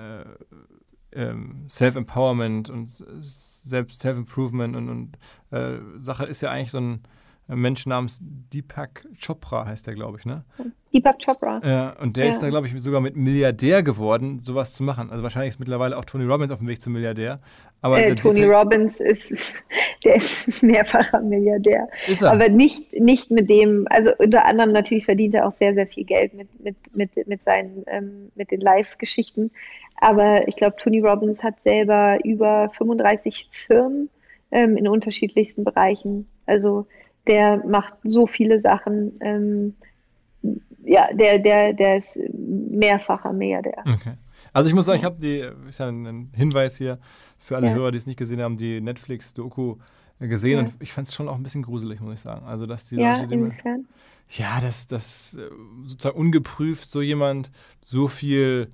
[1.14, 5.18] äh, ähm, Self-Empowerment und Self-Improvement und, und
[5.52, 7.00] äh, Sache ist ja eigentlich so ein
[7.48, 10.44] Mensch namens Deepak Chopra heißt der, glaube ich, ne?
[10.92, 11.62] Deepak Chopra.
[11.64, 12.30] Ja, und der ja.
[12.32, 15.12] ist da, glaube ich, sogar mit Milliardär geworden, sowas zu machen.
[15.12, 17.40] Also wahrscheinlich ist mittlerweile auch Tony Robbins auf dem Weg zum Milliardär.
[17.82, 19.64] Aber äh, Tony Deepak Robbins ist,
[20.04, 21.88] der ist mehrfacher Milliardär.
[22.08, 22.32] Ist er?
[22.32, 26.06] Aber nicht, nicht mit dem, also unter anderem natürlich verdient er auch sehr, sehr viel
[26.06, 29.52] Geld mit, mit, mit, mit seinen, ähm, mit den Live-Geschichten.
[29.98, 34.10] Aber ich glaube, Tony Robbins hat selber über 35 Firmen
[34.52, 36.28] ähm, in unterschiedlichsten Bereichen.
[36.46, 36.88] Also
[37.28, 39.20] der macht so viele Sachen.
[39.22, 39.76] Ähm,
[40.84, 43.84] ja, der, der, der ist mehrfacher Milliardär.
[43.86, 44.14] Okay.
[44.54, 47.00] Also ich muss sagen, ich habe die, ist ja ein Hinweis hier
[47.38, 47.74] für alle ja.
[47.74, 49.78] Hörer, die es nicht gesehen haben, die Netflix-Doku
[50.20, 50.60] gesehen ja.
[50.60, 52.46] und ich fand es schon auch ein bisschen gruselig, muss ich sagen.
[52.46, 53.86] Also dass die ja, Leute, die inwiefern?
[54.30, 55.50] ja, dass, dass äh,
[55.84, 58.70] sozusagen ungeprüft so jemand so viel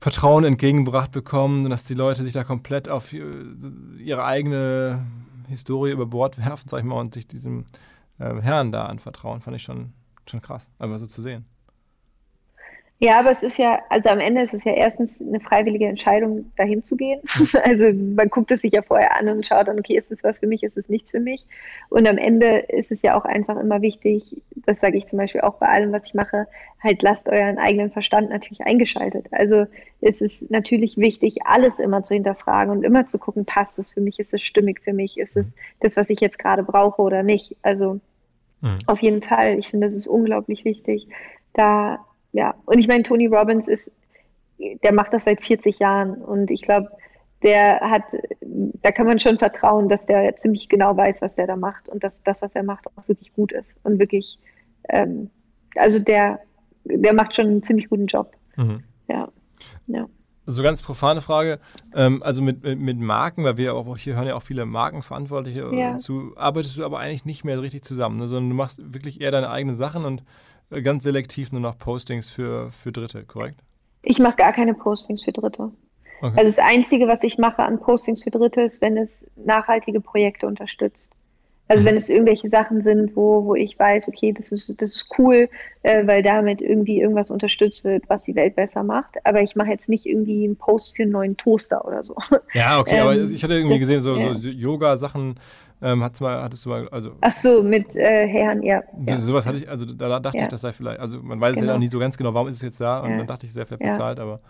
[0.00, 5.06] Vertrauen entgegengebracht bekommt und dass die Leute sich da komplett auf ihre eigene
[5.48, 7.64] Historie über Bord werfen, sag ich mal, und sich diesem
[8.18, 9.92] äh, Herrn da anvertrauen, fand ich schon,
[10.26, 11.44] schon krass, einfach so zu sehen.
[13.02, 16.52] Ja, aber es ist ja, also am Ende ist es ja erstens eine freiwillige Entscheidung,
[16.56, 17.20] dahin zu gehen.
[17.64, 20.38] Also man guckt es sich ja vorher an und schaut dann, okay, ist es was
[20.38, 21.44] für mich, ist es nichts für mich.
[21.88, 25.40] Und am Ende ist es ja auch einfach immer wichtig, das sage ich zum Beispiel
[25.40, 26.46] auch bei allem, was ich mache,
[26.80, 29.26] halt lasst euren eigenen Verstand natürlich eingeschaltet.
[29.32, 29.66] Also
[30.00, 34.00] es ist natürlich wichtig, alles immer zu hinterfragen und immer zu gucken, passt es für
[34.00, 37.24] mich, ist es stimmig für mich, ist es das, was ich jetzt gerade brauche oder
[37.24, 37.56] nicht.
[37.62, 37.98] Also
[38.60, 38.78] mhm.
[38.86, 41.08] auf jeden Fall, ich finde, das ist unglaublich wichtig,
[41.52, 41.98] da
[42.32, 43.94] ja, und ich meine, Tony Robbins ist,
[44.82, 46.88] der macht das seit 40 Jahren und ich glaube,
[47.42, 48.04] der hat,
[48.40, 52.04] da kann man schon vertrauen, dass der ziemlich genau weiß, was der da macht und
[52.04, 54.38] dass das, was er macht, auch wirklich gut ist und wirklich,
[54.88, 55.30] ähm,
[55.76, 56.40] also der,
[56.84, 58.32] der macht schon einen ziemlich guten Job.
[58.56, 58.82] Mhm.
[59.08, 59.28] Ja,
[59.86, 60.06] ja.
[60.44, 61.60] So ganz profane Frage.
[61.94, 65.96] Ähm, also mit, mit, Marken, weil wir auch hier hören ja auch viele Markenverantwortliche ja.
[65.98, 68.26] zu, arbeitest du aber eigentlich nicht mehr so richtig zusammen, ne?
[68.26, 70.24] sondern du machst wirklich eher deine eigenen Sachen und
[70.80, 73.60] ganz selektiv nur noch Postings für, für Dritte, korrekt?
[74.02, 75.70] Ich mache gar keine Postings für Dritte.
[76.20, 76.38] Okay.
[76.38, 80.46] Also das Einzige, was ich mache an Postings für Dritte, ist, wenn es nachhaltige Projekte
[80.46, 81.12] unterstützt.
[81.72, 81.88] Also mhm.
[81.88, 85.48] wenn es irgendwelche Sachen sind, wo, wo ich weiß, okay, das ist, das ist cool,
[85.82, 89.16] äh, weil damit irgendwie irgendwas unterstützt wird, was die Welt besser macht.
[89.24, 92.14] Aber ich mache jetzt nicht irgendwie einen Post für einen neuen Toaster oder so.
[92.52, 94.34] Ja, okay, ähm, aber ich hatte irgendwie gesehen, so, ja.
[94.34, 95.36] so Yoga-Sachen
[95.80, 97.12] ähm, hat's mal, hattest du mal, also.
[97.22, 98.82] Ach so, mit äh, Herren, ja.
[99.08, 99.16] ja.
[99.16, 100.42] Sowas hatte ich, also da, dachte ja.
[100.42, 101.62] ich, das sei vielleicht, also man weiß genau.
[101.62, 103.46] es ja auch nie so ganz genau, warum ist es jetzt da und dann dachte
[103.46, 104.40] ich, es wäre vielleicht bezahlt, aber.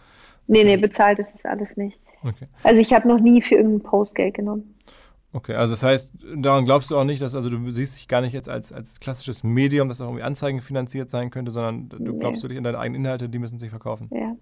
[0.48, 2.00] Nee, nee, bezahlt ist es alles nicht.
[2.24, 2.48] Okay.
[2.64, 4.74] Also ich habe noch nie für irgendeinen Post Geld genommen.
[5.34, 8.20] Okay, also das heißt, daran glaubst du auch nicht, dass, also du siehst dich gar
[8.20, 12.18] nicht jetzt als, als klassisches Medium, das auch irgendwie Anzeigen finanziert sein könnte, sondern du
[12.18, 12.44] glaubst nee.
[12.44, 14.10] wirklich an deine eigenen Inhalte, die müssen sich verkaufen.
[14.12, 14.36] Ja.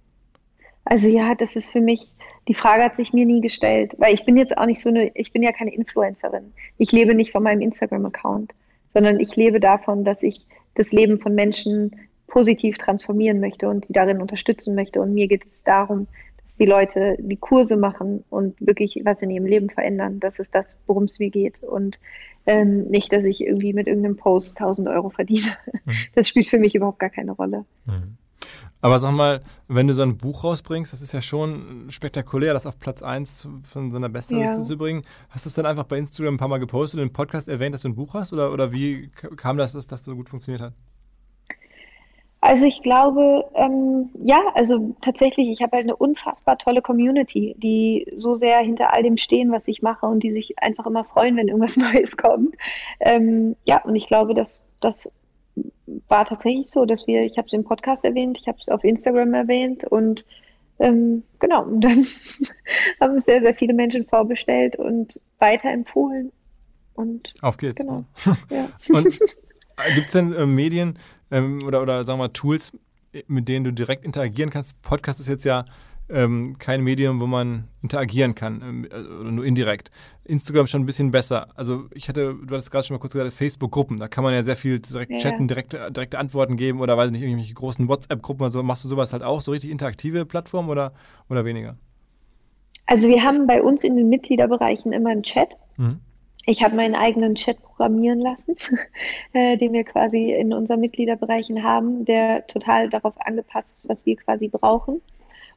[0.85, 2.13] Also ja, das ist für mich,
[2.49, 5.15] die Frage hat sich mir nie gestellt, weil ich bin jetzt auch nicht so eine,
[5.15, 6.53] ich bin ja keine Influencerin.
[6.79, 8.53] Ich lebe nicht von meinem Instagram-Account,
[8.89, 11.95] sondern ich lebe davon, dass ich das Leben von Menschen
[12.27, 15.01] positiv transformieren möchte und sie darin unterstützen möchte.
[15.01, 16.07] Und mir geht es darum,
[16.51, 20.19] dass die Leute die Kurse machen und wirklich was in ihrem Leben verändern.
[20.19, 21.63] Das ist das, worum es mir geht.
[21.63, 22.01] Und
[22.45, 25.57] ähm, nicht, dass ich irgendwie mit irgendeinem Post 1000 Euro verdiene.
[25.85, 25.93] Mhm.
[26.17, 27.65] Das spielt für mich überhaupt gar keine Rolle.
[27.87, 28.17] Mhm.
[28.81, 32.67] Aber sag mal, wenn du so ein Buch rausbringst, das ist ja schon spektakulär, das
[32.67, 34.67] auf Platz 1 von so einer Bestsellerliste ja.
[34.67, 35.03] zu bringen.
[35.29, 37.75] Hast du es dann einfach bei Instagram ein paar Mal gepostet und im Podcast erwähnt,
[37.75, 38.33] dass du ein Buch hast?
[38.33, 40.75] Oder, oder wie kam das, dass das so gut funktioniert hat?
[42.43, 48.11] Also ich glaube, ähm, ja, also tatsächlich, ich habe halt eine unfassbar tolle Community, die
[48.17, 51.37] so sehr hinter all dem stehen, was ich mache und die sich einfach immer freuen,
[51.37, 52.57] wenn irgendwas Neues kommt.
[52.99, 55.13] Ähm, ja, und ich glaube, dass das
[56.09, 58.85] war tatsächlich so, dass wir, ich habe es im Podcast erwähnt, ich habe es auf
[58.85, 60.25] Instagram erwähnt und
[60.79, 61.93] ähm, genau, und dann
[63.01, 66.33] haben es sehr, sehr viele Menschen vorbestellt und weiterempfohlen.
[66.95, 67.85] Und Auf geht's.
[67.85, 68.05] Genau.
[68.51, 68.69] Ja.
[69.95, 70.99] Gibt es denn äh, Medien
[71.31, 72.73] ähm, oder, oder sagen wir mal Tools,
[73.27, 74.81] mit denen du direkt interagieren kannst?
[74.83, 75.65] Podcast ist jetzt ja
[76.13, 79.91] ähm, kein Medium, wo man interagieren kann, äh, oder nur indirekt.
[80.25, 81.49] Instagram schon ein bisschen besser.
[81.55, 84.43] Also ich hatte, du hattest gerade schon mal kurz gesagt, Facebook-Gruppen, da kann man ja
[84.43, 85.19] sehr viel direkt ja.
[85.19, 88.63] chatten, direkte, direkte Antworten geben oder weiß nicht, irgendwelche großen WhatsApp-Gruppen oder so.
[88.63, 90.93] Machst du sowas halt auch, so richtig interaktive Plattformen oder,
[91.29, 91.77] oder weniger?
[92.87, 95.57] Also wir haben bei uns in den Mitgliederbereichen immer einen Chat.
[95.77, 96.01] Mhm.
[96.51, 98.57] Ich habe meinen eigenen Chat programmieren lassen,
[99.35, 104.17] äh, den wir quasi in unseren Mitgliederbereichen haben, der total darauf angepasst ist, was wir
[104.17, 105.01] quasi brauchen.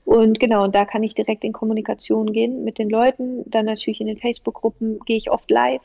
[0.05, 3.43] Und genau, und da kann ich direkt in Kommunikation gehen mit den Leuten.
[3.49, 5.81] Dann natürlich in den Facebook-Gruppen gehe ich oft live.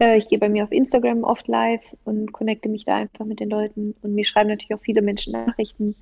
[0.00, 3.38] Äh, ich gehe bei mir auf Instagram oft live und connecte mich da einfach mit
[3.38, 3.94] den Leuten.
[4.02, 5.94] Und mir schreiben natürlich auch viele Menschen Nachrichten.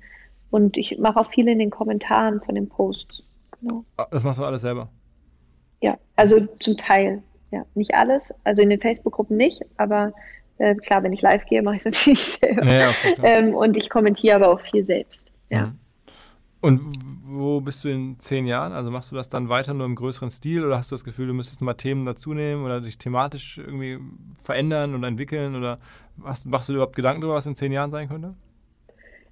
[0.49, 3.21] Und ich mache auch viele in den Kommentaren von den Posts.
[3.59, 3.85] Genau.
[3.97, 4.89] Ah, das machst du alles selber?
[5.79, 7.21] Ja, also zum Teil.
[7.51, 8.33] Ja, nicht alles.
[8.43, 10.13] Also in den Facebook-Gruppen nicht, aber
[10.57, 12.65] äh, klar, wenn ich live gehe, mache ich es natürlich selber.
[12.65, 15.35] Ja, okay, ähm, und ich kommentiere aber auch viel selbst.
[15.49, 15.67] Ja.
[15.67, 15.79] Mhm.
[16.61, 16.81] Und
[17.23, 18.71] wo bist du in zehn Jahren?
[18.71, 21.25] Also machst du das dann weiter nur im größeren Stil oder hast du das Gefühl,
[21.25, 23.97] du müsstest mal Themen dazu nehmen oder dich thematisch irgendwie
[24.35, 25.55] verändern und entwickeln?
[25.55, 25.79] Oder
[26.23, 28.35] hast, machst du überhaupt Gedanken darüber, was in zehn Jahren sein könnte?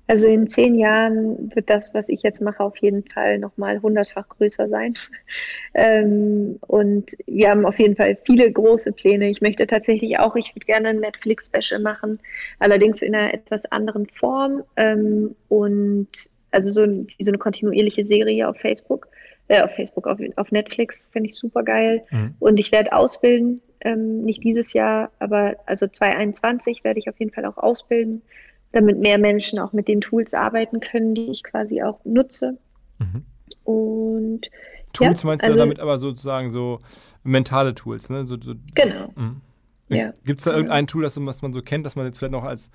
[0.10, 4.28] Also in zehn Jahren wird das, was ich jetzt mache, auf jeden Fall nochmal hundertfach
[4.28, 4.96] größer sein.
[5.76, 9.30] ähm, und wir haben auf jeden Fall viele große Pläne.
[9.30, 12.20] Ich möchte tatsächlich auch, ich würde gerne ein Netflix-Special machen,
[12.58, 14.64] allerdings in einer etwas anderen Form.
[14.78, 16.10] Ähm, und
[16.50, 19.10] also so, wie so eine kontinuierliche Serie auf Facebook,
[19.48, 22.04] äh, auf Facebook, auf, auf Netflix, finde ich super geil.
[22.10, 22.34] Mhm.
[22.40, 27.32] Und ich werde ausbilden, ähm, nicht dieses Jahr, aber also 2021 werde ich auf jeden
[27.32, 28.24] Fall auch ausbilden,
[28.72, 32.58] damit mehr Menschen auch mit den Tools arbeiten können, die ich quasi auch nutze.
[33.00, 33.24] Mhm.
[33.64, 34.50] Und
[34.94, 36.80] Tools ja, meinst du also, damit aber sozusagen so
[37.24, 38.26] mentale Tools, ne?
[38.26, 39.12] So, so, genau.
[39.16, 39.42] Mhm.
[39.90, 40.14] Ja.
[40.24, 42.44] Gibt es da irgendein Tool, das, was man so kennt, das man jetzt vielleicht noch
[42.44, 42.72] als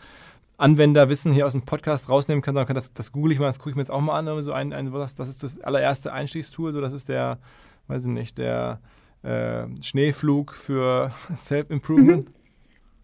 [0.56, 3.58] Anwenderwissen hier aus dem Podcast rausnehmen kann, sagen kann, das, das google ich mal, das
[3.58, 4.42] gucke ich mir jetzt auch mal an.
[4.42, 7.38] So ein, ein, das, das ist das allererste Einstiegstool, so das ist der,
[7.86, 8.80] weiß ich nicht, der
[9.22, 12.24] äh, Schneeflug für Self-Improvement.
[12.26, 12.34] Mhm.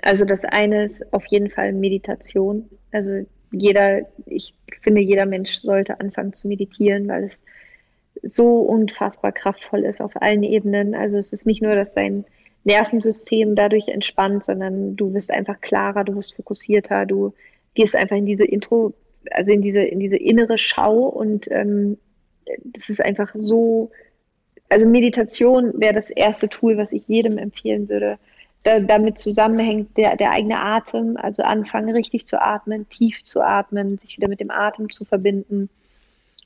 [0.02, 2.68] Also das eine ist auf jeden Fall Meditation.
[2.92, 7.44] Also jeder, ich finde, jeder Mensch sollte anfangen zu meditieren, weil es
[8.22, 10.94] so unfassbar kraftvoll ist auf allen Ebenen.
[10.94, 12.24] Also es ist nicht nur, dass dein
[12.64, 17.32] Nervensystem dadurch entspannt, sondern du wirst einfach klarer, du wirst fokussierter, du
[17.74, 18.92] gehst einfach in diese Intro,
[19.30, 21.96] also in diese, in diese innere Schau und ähm,
[22.64, 23.90] das ist einfach so,
[24.68, 28.18] also Meditation wäre das erste Tool, was ich jedem empfehlen würde.
[28.62, 33.96] Da, damit zusammenhängt der, der eigene Atem, also anfangen richtig zu atmen, tief zu atmen,
[33.96, 35.70] sich wieder mit dem Atem zu verbinden.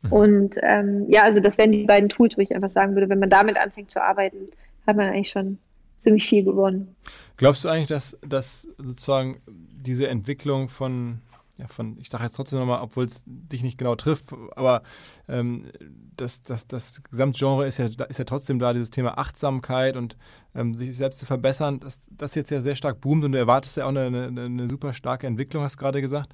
[0.05, 0.13] Mhm.
[0.13, 3.19] Und ähm, ja, also das wären die beiden Tools, wo ich einfach sagen würde, wenn
[3.19, 4.49] man damit anfängt zu arbeiten,
[4.87, 5.59] hat man eigentlich schon
[5.99, 6.95] ziemlich viel gewonnen.
[7.37, 11.21] Glaubst du eigentlich, dass, dass sozusagen diese Entwicklung von,
[11.57, 14.83] ja, von, ich sage jetzt trotzdem nochmal, obwohl es dich nicht genau trifft, aber
[15.29, 15.71] ähm,
[16.17, 20.17] das, das, das Gesamtgenre ist ja, ist ja trotzdem da, dieses Thema Achtsamkeit und
[20.55, 23.77] ähm, sich selbst zu verbessern, dass das jetzt ja sehr stark boomt und du erwartest
[23.77, 26.33] ja auch eine, eine, eine super starke Entwicklung, hast du gerade gesagt.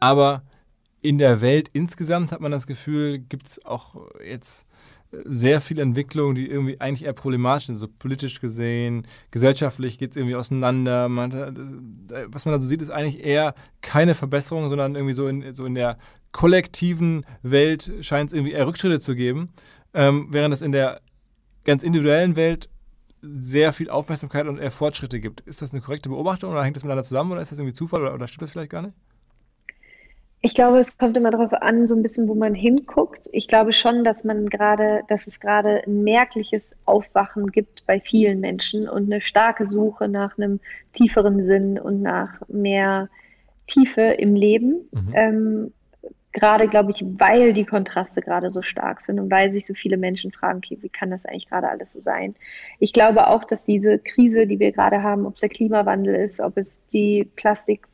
[0.00, 0.42] Aber
[1.02, 4.66] in der Welt insgesamt hat man das Gefühl, gibt es auch jetzt
[5.24, 10.16] sehr viele Entwicklungen, die irgendwie eigentlich eher problematisch sind, so politisch gesehen, gesellschaftlich geht es
[10.16, 11.08] irgendwie auseinander.
[11.08, 11.32] Man,
[12.28, 15.66] was man da so sieht, ist eigentlich eher keine Verbesserung, sondern irgendwie so in, so
[15.66, 15.98] in der
[16.32, 19.50] kollektiven Welt scheint es irgendwie eher Rückschritte zu geben,
[19.92, 21.02] ähm, während es in der
[21.64, 22.70] ganz individuellen Welt
[23.20, 25.42] sehr viel Aufmerksamkeit und eher Fortschritte gibt.
[25.42, 28.00] Ist das eine korrekte Beobachtung oder hängt das miteinander zusammen oder ist das irgendwie Zufall
[28.00, 28.94] oder, oder stimmt das vielleicht gar nicht?
[30.44, 33.28] Ich glaube, es kommt immer darauf an, so ein bisschen, wo man hinguckt.
[33.32, 38.40] Ich glaube schon, dass man gerade, dass es gerade ein merkliches Aufwachen gibt bei vielen
[38.40, 40.58] Menschen und eine starke Suche nach einem
[40.92, 43.08] tieferen Sinn und nach mehr
[43.68, 44.88] Tiefe im Leben.
[44.90, 45.12] Mhm.
[45.14, 45.72] Ähm,
[46.32, 49.96] gerade, glaube ich, weil die Kontraste gerade so stark sind und weil sich so viele
[49.96, 52.34] Menschen fragen, okay, wie kann das eigentlich gerade alles so sein?
[52.80, 56.40] Ich glaube auch, dass diese Krise, die wir gerade haben, ob es der Klimawandel ist,
[56.40, 57.86] ob es die Plastik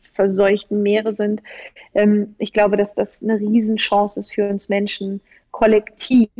[0.00, 1.42] verseuchten Meere sind.
[1.94, 6.30] Ähm, ich glaube, dass das eine Riesenchance ist für uns Menschen, kollektiv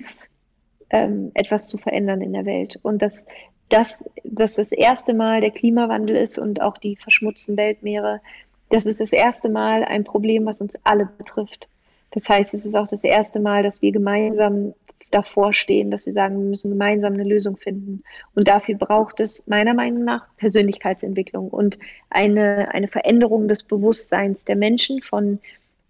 [0.90, 2.78] ähm, etwas zu verändern in der Welt.
[2.82, 3.26] Und dass
[3.68, 8.20] das, dass das erste Mal der Klimawandel ist und auch die verschmutzten Weltmeere,
[8.68, 11.68] das ist das erste Mal ein Problem, was uns alle betrifft.
[12.10, 14.74] Das heißt, es ist auch das erste Mal, dass wir gemeinsam
[15.10, 18.02] davor stehen, dass wir sagen, wir müssen gemeinsam eine Lösung finden.
[18.34, 21.78] Und dafür braucht es meiner Meinung nach Persönlichkeitsentwicklung und
[22.10, 25.38] eine, eine Veränderung des Bewusstseins der Menschen von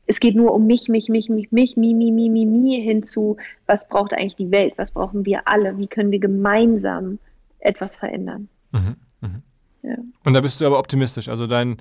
[0.06, 3.36] es geht nur um mich, mich, mich, mich, mich, mi, mi, mi, mi, mi hinzu,
[3.66, 7.18] was braucht eigentlich die Welt, was brauchen wir alle, wie können wir gemeinsam
[7.60, 8.48] etwas verändern.
[8.72, 9.42] Mhm, mh.
[9.82, 9.96] ja.
[10.24, 11.76] Und da bist du aber optimistisch, also dein,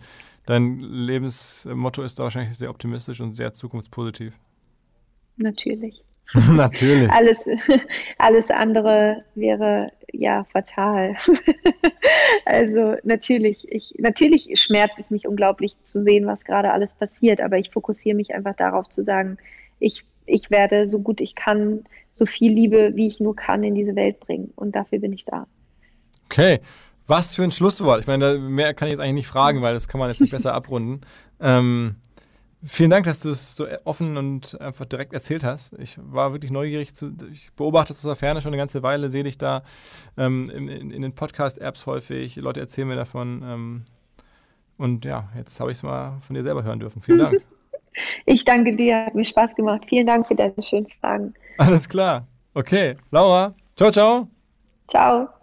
[0.45, 4.37] dein Lebensmotto ist da wahrscheinlich sehr optimistisch und sehr zukunftspositiv.
[5.37, 6.03] Natürlich.
[6.51, 7.09] Natürlich.
[7.09, 7.39] Alles,
[8.17, 11.15] alles andere wäre ja fatal.
[12.45, 17.57] also natürlich, ich, natürlich schmerzt es mich unglaublich zu sehen, was gerade alles passiert, aber
[17.57, 19.37] ich fokussiere mich einfach darauf zu sagen,
[19.79, 23.75] ich, ich werde so gut ich kann, so viel Liebe, wie ich nur kann, in
[23.75, 24.51] diese Welt bringen.
[24.55, 25.47] Und dafür bin ich da.
[26.25, 26.59] Okay.
[27.07, 28.01] Was für ein Schlusswort.
[28.01, 30.31] Ich meine, mehr kann ich jetzt eigentlich nicht fragen, weil das kann man jetzt nicht
[30.31, 31.01] besser abrunden.
[31.41, 31.95] Ähm,
[32.63, 35.73] Vielen Dank, dass du es so offen und einfach direkt erzählt hast.
[35.79, 36.93] Ich war wirklich neugierig.
[36.93, 39.63] Zu, ich beobachte es aus der Ferne schon eine ganze Weile, sehe dich da
[40.15, 42.35] ähm, in, in, den Podcast-Apps häufig.
[42.35, 43.41] Leute erzählen mir davon.
[43.43, 43.85] Ähm,
[44.77, 47.01] und ja, jetzt habe ich es mal von dir selber hören dürfen.
[47.01, 47.41] Vielen Dank.
[48.25, 49.81] Ich danke dir, hat mir Spaß gemacht.
[49.89, 51.33] Vielen Dank für deine schönen Fragen.
[51.57, 52.25] Alles klar.
[52.53, 54.29] Okay, Laura, ciao, ciao.
[54.87, 55.40] Ciao.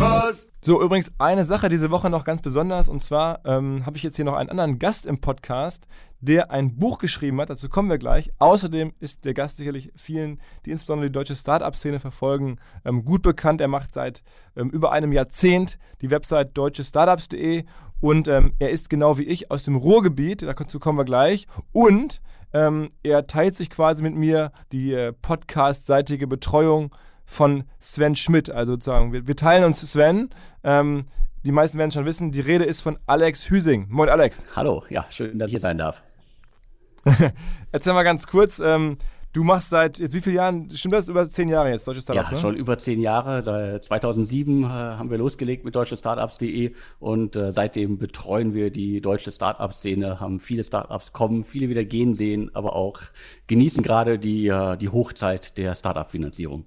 [0.00, 0.48] Was?
[0.62, 2.88] So, übrigens eine Sache diese Woche noch ganz besonders.
[2.88, 5.88] Und zwar ähm, habe ich jetzt hier noch einen anderen Gast im Podcast,
[6.20, 7.50] der ein Buch geschrieben hat.
[7.50, 8.32] Dazu kommen wir gleich.
[8.38, 13.60] Außerdem ist der Gast sicherlich vielen, die insbesondere die deutsche Startup-Szene verfolgen, ähm, gut bekannt.
[13.60, 14.22] Er macht seit
[14.56, 17.64] ähm, über einem Jahrzehnt die Website deutschestartups.de
[18.00, 20.42] und ähm, er ist genau wie ich aus dem Ruhrgebiet.
[20.42, 21.46] Dazu kommen wir gleich.
[21.72, 22.22] Und
[22.54, 26.90] ähm, er teilt sich quasi mit mir die äh, podcast-seitige Betreuung
[27.30, 28.50] von Sven Schmidt.
[28.50, 30.30] Also sozusagen, wir, wir teilen uns Sven.
[30.64, 31.04] Ähm,
[31.44, 33.86] die meisten werden schon wissen, die Rede ist von Alex Hüsing.
[33.88, 34.44] Moin Alex.
[34.56, 36.02] Hallo, ja, schön, dass ich hier sein darf.
[37.72, 38.98] Erzähl mal ganz kurz, ähm,
[39.32, 42.30] du machst seit jetzt wie vielen Jahren, stimmt das, über zehn Jahre jetzt, Deutsche Startups,
[42.30, 42.40] Ja, ne?
[42.40, 43.44] schon über zehn Jahre.
[43.44, 49.30] Seit 2007 äh, haben wir losgelegt mit deutschestartups.de und äh, seitdem betreuen wir die deutsche
[49.30, 52.98] Startup-Szene, haben viele Startups kommen, viele wieder gehen sehen, aber auch
[53.46, 56.66] genießen gerade die, äh, die Hochzeit der Startup-Finanzierung.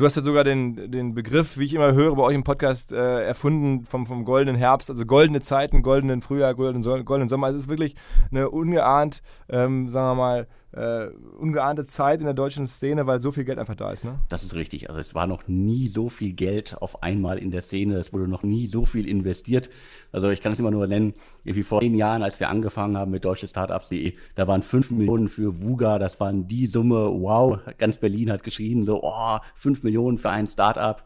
[0.00, 2.90] Du hast ja sogar den, den Begriff, wie ich immer höre bei euch im Podcast,
[2.90, 7.48] äh, erfunden vom, vom goldenen Herbst, also goldene Zeiten, goldenen Frühjahr, goldenen, goldenen Sommer.
[7.48, 7.96] Also es ist wirklich
[8.30, 9.20] eine ungeahnt,
[9.50, 11.06] ähm, sagen wir mal, äh,
[11.38, 14.04] ungeahnte Zeit in der deutschen Szene, weil so viel Geld einfach da ist.
[14.04, 14.20] Ne?
[14.28, 14.88] Das ist richtig.
[14.88, 17.96] Also es war noch nie so viel Geld auf einmal in der Szene.
[17.96, 19.70] Es wurde noch nie so viel investiert.
[20.12, 21.14] Also ich kann es immer nur nennen,
[21.44, 25.28] wie vor zehn Jahren, als wir angefangen haben mit deutsche Startups.de, da waren fünf Millionen
[25.28, 30.18] für VUGA, das waren die Summe, wow, ganz Berlin hat geschrien, so, oh, fünf Millionen
[30.18, 31.04] für ein Startup.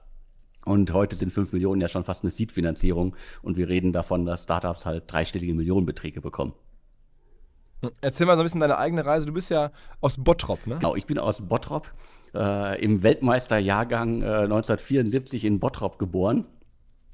[0.65, 4.45] Und heute sind fünf Millionen ja schon fast eine Seed-Finanzierung und wir reden davon, dass
[4.45, 6.55] Startups halt dreistellige Millionenbeträge bekommen.
[8.01, 9.27] Erzähl mal so ein bisschen deine eigene Reise.
[9.27, 9.71] Du bist ja
[10.01, 10.77] aus Bottrop, ne?
[10.77, 11.93] Genau, ich bin aus Bottrop,
[12.35, 16.47] äh, im Weltmeisterjahrgang äh, 1974 in Bottrop geboren.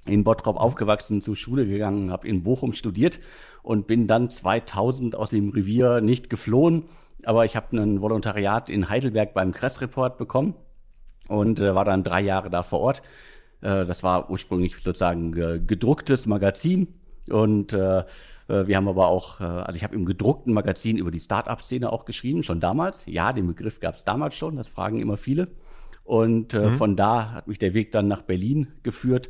[0.06, 3.20] In Bottrop aufgewachsen, zur Schule gegangen, habe in Bochum studiert
[3.62, 6.84] und bin dann 2000 aus dem Revier nicht geflohen,
[7.24, 10.54] aber ich habe ein Volontariat in Heidelberg beim Kress-Report bekommen
[11.28, 13.02] und äh, war dann drei Jahre da vor Ort.
[13.60, 16.88] Äh, das war ursprünglich sozusagen äh, gedrucktes Magazin
[17.28, 18.04] und äh,
[18.66, 22.04] wir haben aber auch, äh, also ich habe im gedruckten Magazin über die Start-up-Szene auch
[22.04, 23.04] geschrieben, schon damals.
[23.06, 25.48] Ja, den Begriff gab es damals schon, das fragen immer viele.
[26.04, 26.72] Und äh, mhm.
[26.72, 29.28] von da hat mich der Weg dann nach Berlin geführt.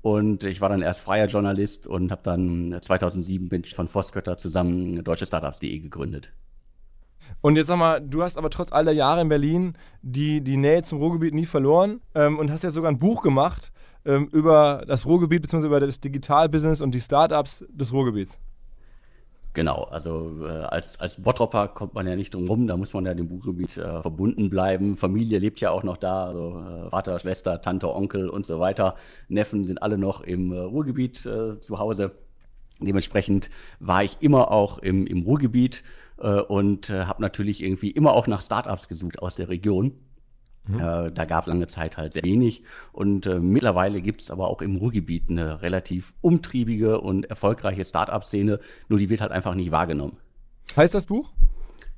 [0.00, 4.36] Und ich war dann erst freier Journalist und habe dann 2007 bin ich von Voskötter
[4.36, 6.32] zusammen deutsche Startups.de gegründet.
[7.40, 10.56] Und jetzt sag mal, du hast aber trotz all der Jahre in Berlin die, die
[10.56, 13.72] Nähe zum Ruhrgebiet nie verloren ähm, und hast jetzt sogar ein Buch gemacht
[14.04, 15.66] ähm, über das Ruhrgebiet bzw.
[15.66, 18.38] über das Digitalbusiness und die Startups des Ruhrgebiets.
[19.54, 23.04] Genau, also äh, als, als Bottropper kommt man ja nicht drum rum, da muss man
[23.04, 24.96] ja dem Buchgebiet äh, verbunden bleiben.
[24.96, 28.96] Familie lebt ja auch noch da, also äh, Vater, Schwester, Tante, Onkel und so weiter.
[29.28, 32.12] Neffen sind alle noch im äh, Ruhrgebiet äh, zu Hause.
[32.80, 35.82] Dementsprechend war ich immer auch im, im Ruhrgebiet
[36.18, 39.92] äh, und äh, habe natürlich irgendwie immer auch nach Startups gesucht aus der Region.
[40.66, 40.78] Mhm.
[40.78, 42.62] Äh, da gab es lange Zeit halt sehr wenig.
[42.92, 48.60] Und äh, mittlerweile gibt es aber auch im Ruhrgebiet eine relativ umtriebige und erfolgreiche Start-up-Szene,
[48.88, 50.18] nur die wird halt einfach nicht wahrgenommen.
[50.76, 51.32] Heißt das Buch?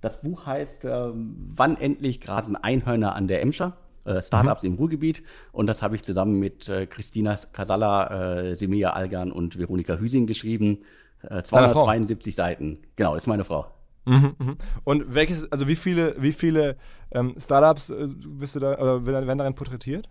[0.01, 3.77] Das Buch heißt äh, Wann endlich grasen Einhörner an der Emscher?
[4.05, 4.71] Äh, Startups mhm.
[4.71, 5.23] im Ruhrgebiet.
[5.53, 10.27] Und das habe ich zusammen mit äh, Christina Casalla, äh, Semia Algan und Veronika Hüsing
[10.27, 10.81] geschrieben.
[11.23, 12.79] Äh, 272 Seiten.
[12.97, 13.67] Genau, ist meine Frau.
[14.05, 14.57] Mhm, mhm.
[14.85, 16.77] Und welches, also wie viele, wie viele
[17.11, 18.07] ähm, Startups äh,
[18.39, 20.09] wirst du da, oder werden darin porträtiert?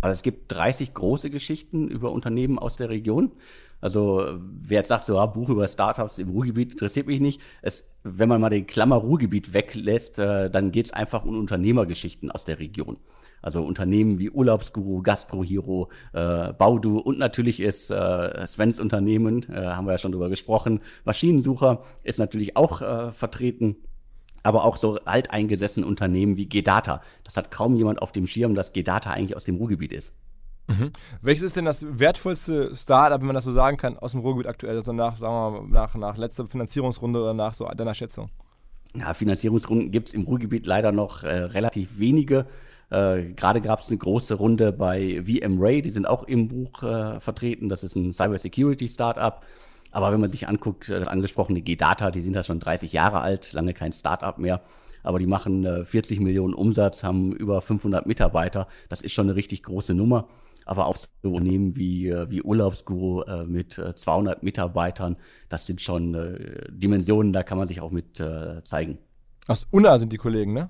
[0.00, 3.32] Also es gibt 30 große Geschichten über Unternehmen aus der Region.
[3.80, 7.40] Also wer jetzt sagt, so ah, Buch über Startups im Ruhrgebiet interessiert mich nicht.
[7.62, 12.30] Es, wenn man mal den Klammer Ruhrgebiet weglässt, äh, dann geht es einfach um Unternehmergeschichten
[12.30, 12.98] aus der Region.
[13.42, 19.86] Also Unternehmen wie Urlaubsguru, Gastrohero, äh, Baudu und natürlich ist äh, Svens Unternehmen, äh, haben
[19.86, 23.76] wir ja schon drüber gesprochen, Maschinensucher ist natürlich auch äh, vertreten
[24.42, 27.02] aber auch so alteingesessene Unternehmen wie Gedata.
[27.24, 30.14] Das hat kaum jemand auf dem Schirm, dass Gedata eigentlich aus dem Ruhrgebiet ist.
[30.68, 30.92] Mhm.
[31.20, 34.46] Welches ist denn das wertvollste Startup, wenn man das so sagen kann, aus dem Ruhrgebiet
[34.46, 34.76] aktuell?
[34.76, 38.30] Also nach, sagen wir mal, nach, nach letzter Finanzierungsrunde oder nach so deiner Schätzung?
[38.94, 42.46] Ja, Finanzierungsrunden gibt es im Ruhrgebiet leider noch äh, relativ wenige.
[42.90, 46.82] Äh, Gerade gab es eine große Runde bei VM Ray, die sind auch im Buch
[46.82, 47.68] äh, vertreten.
[47.68, 49.40] Das ist ein Cybersecurity-Startup.
[49.92, 53.52] Aber wenn man sich anguckt, das angesprochene G-Data, die sind ja schon 30 Jahre alt,
[53.52, 54.62] lange kein Startup mehr.
[55.02, 58.68] Aber die machen äh, 40 Millionen Umsatz, haben über 500 Mitarbeiter.
[58.88, 60.28] Das ist schon eine richtig große Nummer.
[60.66, 65.16] Aber auch so Unternehmen wie, äh, wie Urlaubsguru äh, mit äh, 200 Mitarbeitern,
[65.48, 68.98] das sind schon äh, Dimensionen, da kann man sich auch mit äh, zeigen.
[69.48, 70.68] Aus Unna sind die Kollegen, ne?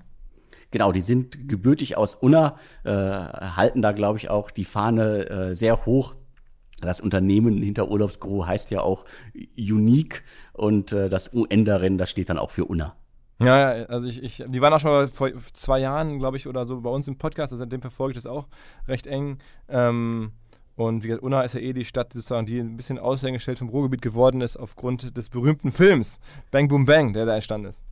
[0.71, 5.55] Genau, die sind gebürtig aus Unna, äh, halten da, glaube ich, auch die Fahne äh,
[5.55, 6.15] sehr hoch
[6.81, 9.05] das Unternehmen hinter Urlaubsguru heißt ja auch
[9.57, 12.95] Unique und äh, das UN darin, das steht dann auch für UNA.
[13.39, 16.47] Ja, ja, also ich, ich, die waren auch schon mal vor zwei Jahren, glaube ich,
[16.47, 18.47] oder so bei uns im Podcast, also seitdem verfolge ich das auch
[18.87, 19.39] recht eng.
[19.67, 20.33] Ähm,
[20.75, 23.69] und wie gesagt, Unna ist ja eh die Stadt, sozusagen, die ein bisschen Aushängeschild vom
[23.69, 26.19] Ruhrgebiet geworden ist, aufgrund des berühmten Films
[26.51, 27.83] Bang Boom Bang, der da entstanden ist.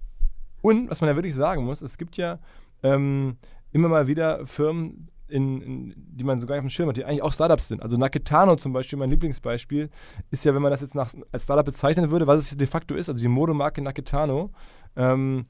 [0.62, 2.40] Und was man ja wirklich sagen muss, es gibt ja
[2.84, 3.38] ähm,
[3.72, 7.22] immer mal wieder Firmen, in, in, die man sogar auf dem Schirm hat, die eigentlich
[7.22, 7.82] auch Startups sind.
[7.82, 9.90] Also Naketano zum Beispiel, mein Lieblingsbeispiel,
[10.32, 12.96] ist ja, wenn man das jetzt nach, als Startup bezeichnen würde, was es de facto
[12.96, 14.52] ist, also die Modemarke Naketano,
[14.96, 15.44] ähm,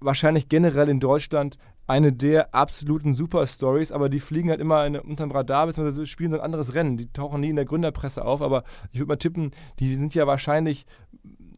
[0.00, 5.32] wahrscheinlich generell in Deutschland eine der absoluten Superstories, aber die fliegen halt immer in, unterm
[5.32, 6.96] Radar, beziehungsweise spielen so ein anderes Rennen.
[6.96, 8.62] Die tauchen nie in der Gründerpresse auf, aber
[8.92, 9.50] ich würde mal tippen,
[9.80, 10.86] die sind ja wahrscheinlich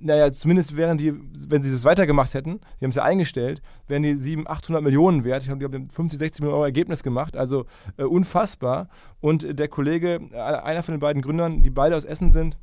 [0.04, 1.14] naja, zumindest wären die,
[1.48, 5.24] wenn sie das weitergemacht hätten, die haben es ja eingestellt, wären die 700, 800 Millionen
[5.24, 5.42] wert.
[5.42, 7.64] Ich habe die 50, 60 Millionen Euro Ergebnis gemacht, also
[7.96, 8.88] äh, unfassbar.
[9.20, 12.58] Und der Kollege, äh, einer von den beiden Gründern, die beide aus Essen sind,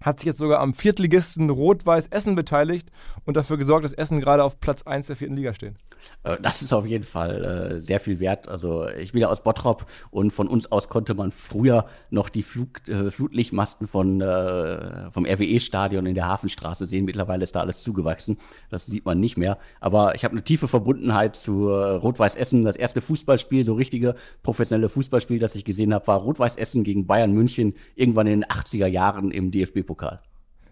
[0.00, 2.88] hat sich jetzt sogar am Viertligisten Rot-Weiß Essen beteiligt
[3.24, 5.74] und dafür gesorgt, dass Essen gerade auf Platz 1 der vierten Liga steht.
[6.22, 8.48] Äh, das ist auf jeden Fall äh, sehr viel wert.
[8.48, 12.42] Also ich bin ja aus Bottrop und von uns aus konnte man früher noch die
[12.42, 17.04] Flug, äh, Flutlichtmasten von, äh, vom RWE-Stadion in der Hafenstraße sehen.
[17.04, 18.38] Mittlerweile ist da alles zugewachsen.
[18.70, 19.58] Das sieht man nicht mehr.
[19.80, 22.64] Aber ich habe eine tiefe Verbundenheit zu äh, Rot-Weiß Essen.
[22.64, 27.06] Das erste Fußballspiel, so richtige professionelle Fußballspiel, das ich gesehen habe, war Rot-Weiß Essen gegen
[27.06, 30.20] Bayern München irgendwann in den 80er Jahren im DFB Pokal.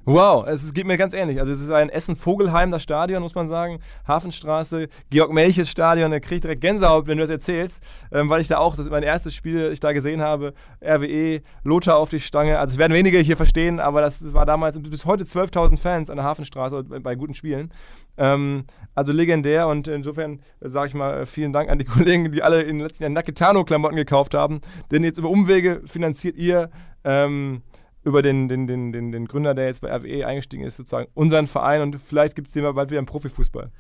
[0.05, 1.41] Wow, es geht mir ganz ähnlich.
[1.41, 3.81] Also es ist ein Essen-Vogelheim, das Stadion, muss man sagen.
[4.07, 8.49] Hafenstraße, Georg-Melches Stadion, da kriege ich direkt Gänsehaut, wenn du das erzählst, ähm, weil ich
[8.49, 12.21] da auch, das ist mein erstes Spiel, ich da gesehen habe, RWE, Lothar auf die
[12.21, 12.59] Stange.
[12.59, 16.09] Also es werden wenige hier verstehen, aber das, das war damals bis heute 12.000 Fans
[16.11, 17.71] an der Hafenstraße bei, guten Spielen.
[18.17, 18.65] Ähm,
[18.95, 22.79] also legendär und insofern sage ich mal vielen Dank an die Kollegen, die alle in
[22.79, 24.61] den letzten Jahren Naketano-Klamotten gekauft haben,
[24.93, 26.71] denn jetzt über Umwege finanziert ihr
[27.05, 27.63] ähm,
[28.09, 31.47] über den, den, den, den, den Gründer, der jetzt bei RWE eingestiegen ist, sozusagen unseren
[31.47, 33.71] Verein und vielleicht gibt es den mal bald wieder im Profifußball.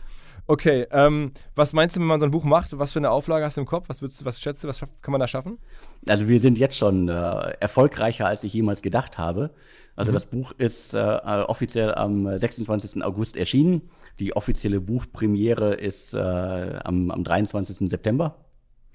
[0.47, 2.79] Okay, ähm, was meinst du, wenn man so ein Buch macht?
[2.79, 3.89] Was für eine Auflage hast du im Kopf?
[3.89, 5.59] Was, würdest, was schätzt du, was kann man da schaffen?
[6.07, 7.13] Also wir sind jetzt schon äh,
[7.61, 9.51] erfolgreicher, als ich jemals gedacht habe.
[9.95, 10.15] Also mhm.
[10.15, 13.03] das Buch ist äh, offiziell am 26.
[13.03, 13.91] August erschienen.
[14.19, 17.89] Die offizielle Buchpremiere ist äh, am, am 23.
[17.91, 18.37] September.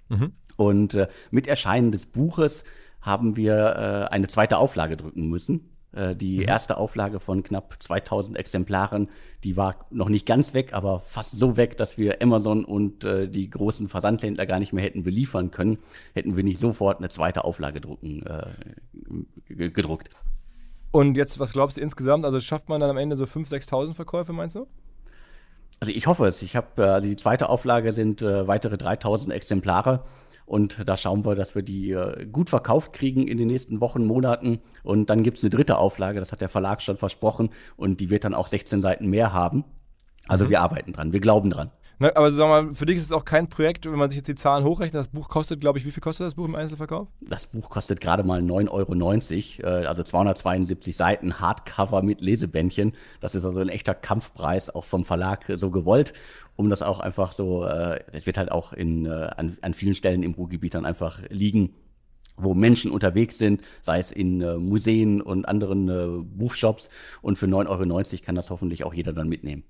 [0.09, 0.33] Mhm.
[0.55, 2.63] Und äh, mit Erscheinen des Buches
[3.03, 5.69] haben wir äh, eine zweite Auflage drücken müssen.
[5.91, 6.47] Äh, die mhm.
[6.47, 9.09] erste Auflage von knapp 2000 Exemplaren,
[9.43, 13.27] die war noch nicht ganz weg, aber fast so weg, dass wir Amazon und äh,
[13.27, 15.77] die großen Versandhändler gar nicht mehr hätten beliefern können,
[16.15, 20.09] hätten wir nicht sofort eine zweite Auflage drucken, äh, gedruckt.
[20.91, 22.25] Und jetzt, was glaubst du insgesamt?
[22.25, 24.67] Also schafft man dann am Ende so 5.000, 6.000 Verkäufe, meinst du?
[25.79, 26.41] Also ich hoffe es.
[26.41, 30.03] Ich habe, äh, also die zweite Auflage sind äh, weitere 3000 Exemplare.
[30.45, 34.05] Und da schauen wir, dass wir die äh, gut verkauft kriegen in den nächsten Wochen,
[34.05, 34.59] Monaten.
[34.83, 37.49] Und dann gibt es eine dritte Auflage, das hat der Verlag schon versprochen.
[37.77, 39.63] Und die wird dann auch 16 Seiten mehr haben.
[40.27, 40.49] Also mhm.
[40.49, 41.71] wir arbeiten dran, wir glauben dran.
[41.99, 44.27] Na, aber sag mal, für dich ist es auch kein Projekt, wenn man sich jetzt
[44.27, 44.99] die Zahlen hochrechnet.
[44.99, 47.07] Das Buch kostet, glaube ich, wie viel kostet das Buch im Einzelverkauf?
[47.21, 52.93] Das Buch kostet gerade mal 9,90 Euro, äh, also 272 Seiten, Hardcover mit Lesebändchen.
[53.21, 56.13] Das ist also ein echter Kampfpreis, auch vom Verlag so gewollt
[56.55, 59.95] um das auch einfach so, äh, es wird halt auch in, äh, an, an vielen
[59.95, 61.73] Stellen im Ruhrgebiet dann einfach liegen,
[62.37, 66.89] wo Menschen unterwegs sind, sei es in äh, Museen und anderen äh, Buchshops.
[67.21, 69.63] Und für 9,90 Euro kann das hoffentlich auch jeder dann mitnehmen.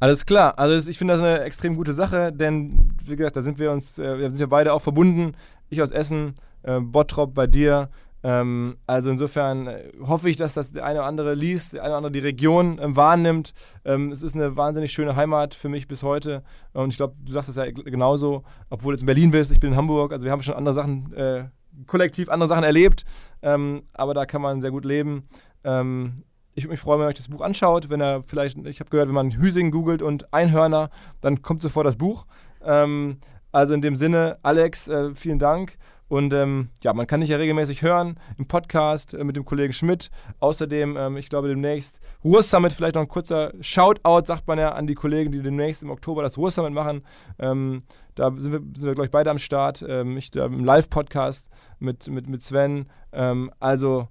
[0.00, 3.58] Alles klar, also ich finde das eine extrem gute Sache, denn wie gesagt, da sind
[3.58, 5.32] wir uns, äh, wir sind ja beide auch verbunden.
[5.70, 7.88] Ich aus Essen, äh, Bottrop bei dir,
[8.22, 11.90] Ähm, also insofern äh, hoffe ich, dass das der eine oder andere liest, der eine
[11.90, 13.52] oder andere die Region ähm, wahrnimmt.
[13.84, 16.42] Ähm, es ist eine wahnsinnig schöne Heimat für mich bis heute.
[16.72, 19.60] Und ich glaube, du sagst es ja genauso, obwohl du jetzt in Berlin bist, ich
[19.60, 20.12] bin in Hamburg.
[20.12, 21.44] Also wir haben schon andere Sachen, äh,
[21.86, 23.04] kollektiv andere Sachen erlebt.
[23.42, 25.22] Ähm, aber da kann man sehr gut leben.
[25.62, 27.88] Ähm, ich würde mich freuen, wenn ihr euch das Buch anschaut.
[27.88, 30.90] Wenn er vielleicht, ich habe gehört, wenn man Hüsing googelt und Einhörner,
[31.20, 32.26] dann kommt sofort das Buch.
[32.64, 33.18] Ähm,
[33.52, 35.78] also in dem Sinne, Alex, äh, vielen Dank.
[36.08, 39.72] Und ähm, ja, man kann dich ja regelmäßig hören im Podcast äh, mit dem Kollegen
[39.72, 40.10] Schmidt.
[40.40, 44.86] Außerdem, ähm, ich glaube, demnächst Ruhr-Summit, vielleicht noch ein kurzer Shoutout, sagt man ja, an
[44.86, 47.02] die Kollegen, die demnächst im Oktober das Ruhr-Summit machen.
[47.38, 47.82] Ähm,
[48.14, 49.84] da sind wir, sind wir glaube ich, beide am Start.
[49.86, 51.48] Ähm, ich da im Live-Podcast
[51.78, 52.86] mit, mit, mit Sven.
[53.12, 54.08] Ähm, also,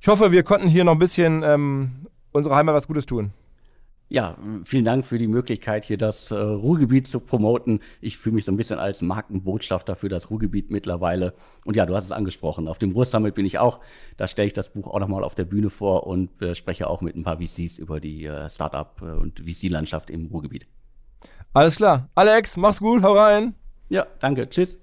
[0.00, 3.32] ich hoffe, wir konnten hier noch ein bisschen ähm, unserer Heimat was Gutes tun.
[4.14, 7.80] Ja, vielen Dank für die Möglichkeit, hier das äh, Ruhrgebiet zu promoten.
[8.00, 11.34] Ich fühle mich so ein bisschen als Markenbotschafter für das Ruhrgebiet mittlerweile.
[11.64, 12.68] Und ja, du hast es angesprochen.
[12.68, 13.80] Auf dem Ruhrsummit bin ich auch.
[14.16, 17.00] Da stelle ich das Buch auch nochmal auf der Bühne vor und äh, spreche auch
[17.00, 20.68] mit ein paar VCs über die äh, Startup- äh, und VC-Landschaft im Ruhrgebiet.
[21.52, 22.08] Alles klar.
[22.14, 23.56] Alex, mach's gut, hau rein.
[23.88, 24.48] Ja, danke.
[24.48, 24.78] Tschüss.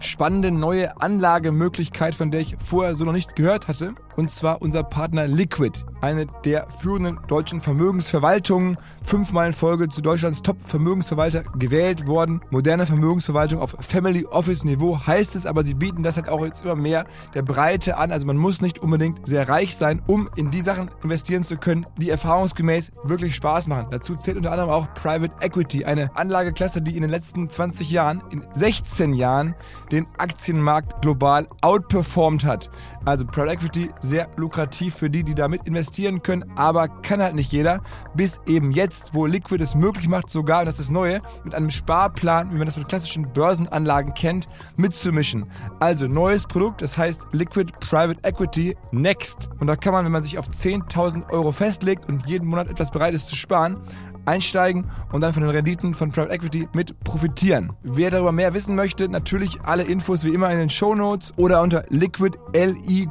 [0.00, 3.94] spannende neue Anlagemöglichkeit, von der ich vorher so noch nicht gehört hatte.
[4.18, 8.76] Und zwar unser Partner Liquid, eine der führenden deutschen Vermögensverwaltungen.
[9.04, 12.40] Fünfmal in Folge zu Deutschlands Top-Vermögensverwalter gewählt worden.
[12.50, 16.64] Moderne Vermögensverwaltung auf Family Office Niveau heißt es, aber sie bieten das halt auch jetzt
[16.64, 18.10] immer mehr der Breite an.
[18.10, 21.86] Also man muss nicht unbedingt sehr reich sein, um in die Sachen investieren zu können,
[21.96, 23.86] die erfahrungsgemäß wirklich Spaß machen.
[23.92, 28.24] Dazu zählt unter anderem auch Private Equity, eine Anlageklasse, die in den letzten 20 Jahren,
[28.30, 29.54] in 16 Jahren,
[29.92, 32.68] den Aktienmarkt global outperformed hat.
[33.08, 37.50] Also Private Equity sehr lukrativ für die, die damit investieren können, aber kann halt nicht
[37.50, 37.80] jeder.
[38.14, 41.54] Bis eben jetzt, wo Liquid es möglich macht, sogar, und das ist das Neue, mit
[41.54, 44.46] einem Sparplan, wie man das von klassischen Börsenanlagen kennt,
[44.76, 45.46] mitzumischen.
[45.80, 49.48] Also neues Produkt, das heißt Liquid Private Equity Next.
[49.58, 52.90] Und da kann man, wenn man sich auf 10.000 Euro festlegt und jeden Monat etwas
[52.90, 53.78] bereit ist zu sparen,
[54.24, 57.72] einsteigen und dann von den Renditen von Private Equity mit profitieren.
[57.82, 61.62] Wer darüber mehr wissen möchte, natürlich alle Infos wie immer in den Show Notes oder
[61.62, 63.08] unter liquid.de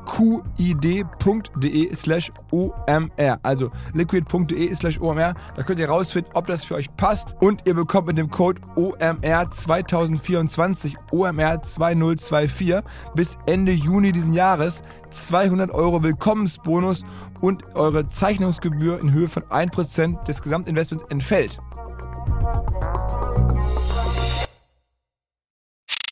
[1.95, 3.39] slash omr.
[3.43, 5.33] Also liquid.de slash omr.
[5.55, 8.61] Da könnt ihr rausfinden, ob das für euch passt und ihr bekommt mit dem Code
[8.75, 12.83] OMR 2024 OMR 2024
[13.15, 17.03] bis Ende Juni diesen Jahres 200 Euro Willkommensbonus
[17.41, 21.59] und eure Zeichnungsgebühr in Höhe von 1% des Gesamtinvestments entfällt.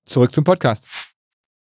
[0.05, 1.05] Zurück zum Podcast.